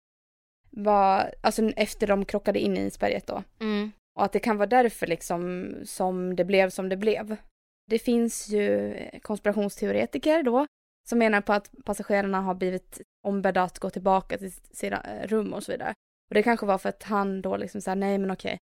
var, 0.71 1.35
alltså 1.41 1.63
efter 1.63 2.07
de 2.07 2.25
krockade 2.25 2.59
in 2.59 2.77
i 2.77 2.81
isberget 2.81 3.27
då. 3.27 3.43
mm, 3.61 3.93
och 4.19 4.25
att 4.25 4.33
det 4.33 4.41
kan 4.41 4.57
vara 4.57 4.67
därför 4.67 5.07
liksom 5.07 5.73
som 5.85 6.37
det 6.37 6.45
blev 6.45 6.71
som 6.71 6.89
det 6.89 6.97
blev. 6.97 7.37
Det 7.91 7.99
finns 7.99 8.49
ju 8.49 8.97
konspirationsteoretiker 9.23 10.43
då 10.43 10.67
som 11.09 11.19
menar 11.19 11.41
på 11.41 11.53
att 11.53 11.71
passagerarna 11.85 12.41
har 12.41 12.55
blivit 12.55 13.01
ombedda 13.27 13.63
att 13.63 13.79
gå 13.79 13.91
tillbaka 13.91 14.39
till 14.39 14.53
sina 14.53 15.03
eh, 15.03 15.29
rum 15.29 15.53
och 15.53 15.63
så 15.63 15.73
vidare. 15.73 15.95
Och 16.31 16.35
det 16.35 16.43
kanske 16.43 16.67
var 16.67 16.79
för 16.79 16.89
att 16.89 17.03
han 17.03 17.43
då 17.43 17.57
liksom 17.57 17.81
sa 17.81 17.95
nej 17.95 18.19
men 18.19 18.31
okej, 18.31 18.59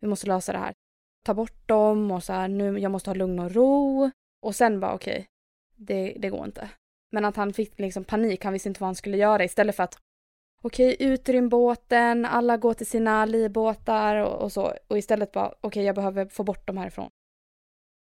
vi 0.00 0.08
måste 0.08 0.26
lösa 0.26 0.52
det 0.52 0.58
här. 0.58 0.72
Ta 1.26 1.34
bort 1.34 1.68
dem 1.68 2.10
och 2.10 2.24
så 2.24 2.32
här, 2.32 2.48
nu, 2.48 2.78
jag 2.78 2.92
måste 2.92 3.10
ha 3.10 3.14
lugn 3.14 3.38
och 3.38 3.52
ro. 3.52 4.10
Och 4.42 4.56
sen 4.56 4.80
bara 4.80 4.94
okej, 4.94 5.26
det, 5.76 6.16
det 6.18 6.30
går 6.30 6.44
inte. 6.44 6.70
Men 7.12 7.24
att 7.24 7.36
han 7.36 7.52
fick 7.52 7.78
liksom 7.78 8.04
panik, 8.04 8.44
han 8.44 8.52
visste 8.52 8.68
inte 8.68 8.80
vad 8.80 8.88
han 8.88 8.94
skulle 8.94 9.16
göra 9.16 9.44
istället 9.44 9.76
för 9.76 9.82
att 9.82 9.98
okej, 10.64 10.96
utrym 10.98 11.48
båten, 11.48 12.24
alla 12.24 12.56
går 12.56 12.74
till 12.74 12.86
sina 12.86 13.24
livbåtar 13.24 14.16
och, 14.16 14.42
och 14.42 14.52
så. 14.52 14.72
Och 14.88 14.98
istället 14.98 15.32
bara, 15.32 15.54
okej, 15.60 15.84
jag 15.84 15.94
behöver 15.94 16.26
få 16.26 16.44
bort 16.44 16.66
dem 16.66 16.76
härifrån. 16.76 17.10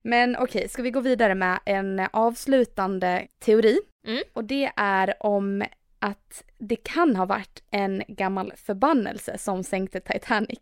Men 0.04 0.36
okej, 0.36 0.68
ska 0.68 0.82
vi 0.82 0.90
gå 0.90 1.00
vidare 1.00 1.34
med 1.34 1.60
en 1.64 2.02
avslutande 2.12 3.28
teori? 3.38 3.78
Mm. 4.06 4.22
Och 4.32 4.44
det 4.44 4.72
är 4.76 5.14
om 5.20 5.64
att 5.98 6.44
det 6.58 6.76
kan 6.76 7.16
ha 7.16 7.26
varit 7.26 7.62
en 7.70 8.02
gammal 8.08 8.52
förbannelse 8.56 9.38
som 9.38 9.64
sänkte 9.64 10.00
Titanic. 10.00 10.60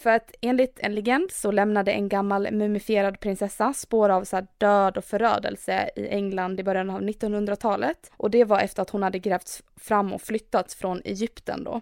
För 0.00 0.10
att 0.10 0.34
enligt 0.40 0.78
en 0.78 0.94
legend 0.94 1.30
så 1.30 1.50
lämnade 1.50 1.92
en 1.92 2.08
gammal 2.08 2.52
mumifierad 2.52 3.20
prinsessa 3.20 3.72
spår 3.72 4.08
av 4.08 4.24
så 4.24 4.36
här 4.36 4.46
död 4.58 4.96
och 4.96 5.04
förödelse 5.04 5.90
i 5.96 6.08
England 6.08 6.60
i 6.60 6.62
början 6.62 6.90
av 6.90 7.02
1900-talet. 7.02 8.10
Och 8.16 8.30
det 8.30 8.44
var 8.44 8.60
efter 8.60 8.82
att 8.82 8.90
hon 8.90 9.02
hade 9.02 9.18
grävts 9.18 9.62
fram 9.76 10.12
och 10.12 10.22
flyttats 10.22 10.74
från 10.74 11.02
Egypten 11.04 11.64
då. 11.64 11.80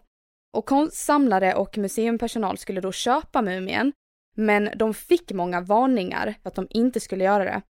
Och 0.53 0.67
konstsamlare 0.67 1.55
och 1.55 1.79
museumpersonal 1.79 2.59
skulle 2.59 2.81
då 2.81 2.93
köpa 2.93 3.43
mumien, 3.43 3.93
men 4.37 4.71
de 4.77 4.95
fick 4.95 5.33
många 5.33 5.61
varningar 5.61 6.35
för 6.43 6.49
att 6.49 6.55
de 6.55 6.67
inte 6.71 7.01
skulle 7.01 7.25
göra 7.25 7.45
det. 7.45 7.63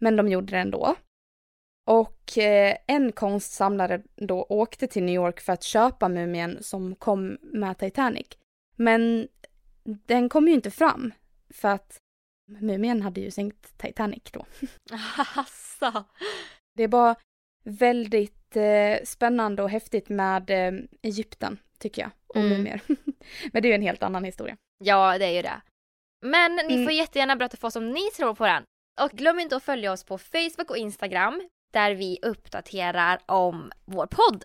Men 0.00 0.16
de 0.16 0.28
gjorde 0.28 0.52
det 0.52 0.58
ändå. 0.58 0.94
Och 1.86 2.38
eh, 2.38 2.76
en 2.86 3.12
konstsamlare 3.12 4.02
då 4.16 4.46
åkte 4.48 4.86
till 4.86 5.02
New 5.02 5.14
York 5.14 5.40
för 5.40 5.52
att 5.52 5.62
köpa 5.62 6.08
mumien 6.08 6.58
som 6.60 6.94
kom 6.94 7.38
med 7.40 7.78
Titanic. 7.78 8.26
Men 8.76 9.28
den 9.84 10.28
kom 10.28 10.48
ju 10.48 10.54
inte 10.54 10.70
fram 10.70 11.12
för 11.50 11.68
att 11.68 11.96
Mumien 12.60 13.02
hade 13.02 13.20
ju 13.20 13.30
sänkt 13.30 13.78
Titanic 13.78 14.22
då. 14.32 14.46
Asså. 15.36 16.04
Det 16.76 16.82
är 16.82 16.88
bara 16.88 17.16
väldigt 17.64 18.56
eh, 18.56 19.04
spännande 19.04 19.62
och 19.62 19.70
häftigt 19.70 20.08
med 20.08 20.50
eh, 20.50 20.80
Egypten, 21.02 21.58
tycker 21.78 22.02
jag. 22.02 22.10
Och 22.26 22.36
Mm. 22.36 22.48
mumier. 22.48 22.80
Men 23.52 23.62
det 23.62 23.68
är 23.68 23.70
ju 23.70 23.74
en 23.74 23.82
helt 23.82 24.02
annan 24.02 24.24
historia. 24.24 24.56
Ja, 24.84 25.18
det 25.18 25.24
är 25.26 25.30
ju 25.30 25.42
det. 25.42 25.60
Men 26.26 26.56
ni 26.56 26.74
Mm. 26.74 26.84
får 26.84 26.92
jättegärna 26.92 27.36
berätta 27.36 27.56
för 27.56 27.68
oss 27.68 27.76
om 27.76 27.90
ni 27.90 28.10
tror 28.16 28.34
på 28.34 28.46
den. 28.46 28.62
Och 29.00 29.10
glöm 29.10 29.38
inte 29.40 29.56
att 29.56 29.62
följa 29.62 29.92
oss 29.92 30.04
på 30.04 30.18
Facebook 30.18 30.70
och 30.70 30.76
Instagram 30.76 31.48
där 31.72 31.94
vi 31.94 32.18
uppdaterar 32.22 33.20
om 33.26 33.72
vår 33.84 34.06
podd. 34.06 34.44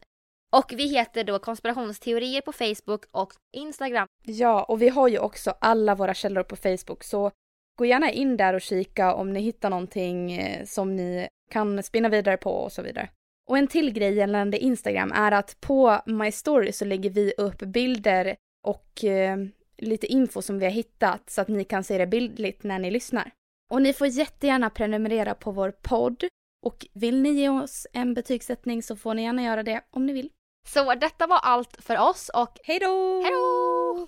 Och 0.51 0.73
vi 0.77 0.87
heter 0.87 1.23
då 1.23 1.39
konspirationsteorier 1.39 2.41
på 2.41 2.53
Facebook 2.53 3.05
och 3.11 3.33
Instagram. 3.53 4.07
Ja, 4.23 4.63
och 4.63 4.81
vi 4.81 4.89
har 4.89 5.07
ju 5.07 5.19
också 5.19 5.53
alla 5.61 5.95
våra 5.95 6.13
källor 6.13 6.43
på 6.43 6.55
Facebook, 6.55 7.03
så 7.03 7.31
gå 7.77 7.85
gärna 7.85 8.11
in 8.11 8.37
där 8.37 8.53
och 8.53 8.61
kika 8.61 9.13
om 9.13 9.33
ni 9.33 9.39
hittar 9.39 9.69
någonting 9.69 10.31
eh, 10.31 10.65
som 10.65 10.95
ni 10.95 11.27
kan 11.51 11.83
spinna 11.83 12.09
vidare 12.09 12.37
på 12.37 12.51
och 12.51 12.71
så 12.71 12.81
vidare. 12.81 13.09
Och 13.49 13.57
en 13.57 13.67
till 13.67 13.93
grej 13.93 14.13
gällande 14.13 14.57
Instagram 14.57 15.11
är 15.11 15.31
att 15.31 15.61
på 15.61 16.01
My 16.05 16.31
Story 16.31 16.71
så 16.71 16.85
lägger 16.85 17.09
vi 17.09 17.33
upp 17.37 17.59
bilder 17.59 18.35
och 18.63 19.03
eh, 19.03 19.37
lite 19.77 20.07
info 20.07 20.41
som 20.41 20.59
vi 20.59 20.65
har 20.65 20.71
hittat 20.71 21.29
så 21.29 21.41
att 21.41 21.47
ni 21.47 21.63
kan 21.63 21.83
se 21.83 21.97
det 21.97 22.07
bildligt 22.07 22.63
när 22.63 22.79
ni 22.79 22.91
lyssnar. 22.91 23.31
Och 23.71 23.81
ni 23.81 23.93
får 23.93 24.07
jättegärna 24.07 24.69
prenumerera 24.69 25.33
på 25.33 25.51
vår 25.51 25.71
podd 25.71 26.23
och 26.65 26.87
vill 26.93 27.21
ni 27.21 27.29
ge 27.29 27.49
oss 27.49 27.87
en 27.93 28.13
betygssättning 28.13 28.83
så 28.83 28.95
får 28.95 29.13
ni 29.13 29.23
gärna 29.23 29.43
göra 29.43 29.63
det 29.63 29.81
om 29.91 30.05
ni 30.05 30.13
vill. 30.13 30.29
Så 30.67 30.95
detta 30.95 31.27
var 31.27 31.37
allt 31.37 31.77
för 31.79 31.97
oss 31.97 32.29
och 32.33 32.57
hej 32.63 32.79
då! 32.79 33.21
Hej 33.23 33.31
då! 33.31 34.07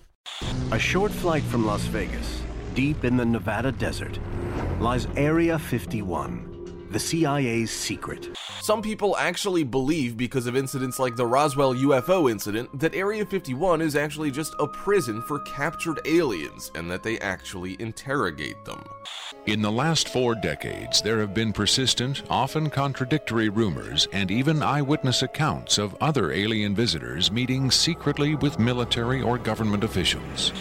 A 0.76 0.78
short 0.78 1.12
flight 1.12 1.44
from 1.50 1.66
Las 1.66 1.86
Vegas, 1.86 2.42
deep 2.74 3.04
in 3.04 3.18
the 3.18 3.24
Nevada 3.24 3.70
desert, 3.70 4.20
lies 4.80 5.06
Area 5.16 5.58
51, 5.58 6.51
the 6.92 7.00
CIA's 7.00 7.70
secret. 7.70 8.28
Some 8.60 8.82
people 8.82 9.16
actually 9.16 9.64
believe, 9.64 10.16
because 10.16 10.46
of 10.46 10.56
incidents 10.56 10.98
like 10.98 11.16
the 11.16 11.26
Roswell 11.26 11.74
UFO 11.74 12.30
incident, 12.30 12.78
that 12.78 12.94
Area 12.94 13.24
51 13.24 13.80
is 13.80 13.96
actually 13.96 14.30
just 14.30 14.54
a 14.58 14.66
prison 14.66 15.22
for 15.22 15.40
captured 15.40 16.00
aliens 16.04 16.70
and 16.74 16.90
that 16.90 17.02
they 17.02 17.18
actually 17.18 17.76
interrogate 17.80 18.64
them. 18.64 18.84
In 19.46 19.60
the 19.60 19.72
last 19.72 20.10
four 20.10 20.36
decades, 20.36 21.02
there 21.02 21.18
have 21.18 21.34
been 21.34 21.52
persistent, 21.52 22.22
often 22.30 22.70
contradictory 22.70 23.48
rumors 23.48 24.06
and 24.12 24.30
even 24.30 24.62
eyewitness 24.62 25.22
accounts 25.22 25.78
of 25.78 25.96
other 26.00 26.30
alien 26.30 26.76
visitors 26.76 27.32
meeting 27.32 27.70
secretly 27.70 28.36
with 28.36 28.60
military 28.60 29.20
or 29.20 29.38
government 29.38 29.82
officials. 29.82 30.52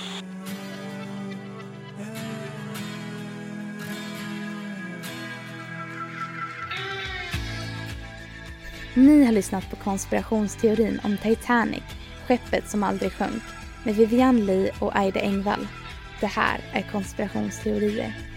Ni 8.94 9.26
har 9.26 9.32
lyssnat 9.32 9.70
på 9.70 9.76
konspirationsteorin 9.76 11.00
om 11.04 11.18
Titanic, 11.18 11.84
skeppet 12.28 12.70
som 12.70 12.84
aldrig 12.84 13.12
sjönk, 13.12 13.44
med 13.84 13.96
Vivian 13.96 14.46
Lee 14.46 14.72
och 14.80 14.96
Aida 14.96 15.20
Engvall. 15.20 15.68
Det 16.20 16.28
här 16.28 16.60
är 16.74 16.82
konspirationsteorier. 16.92 18.31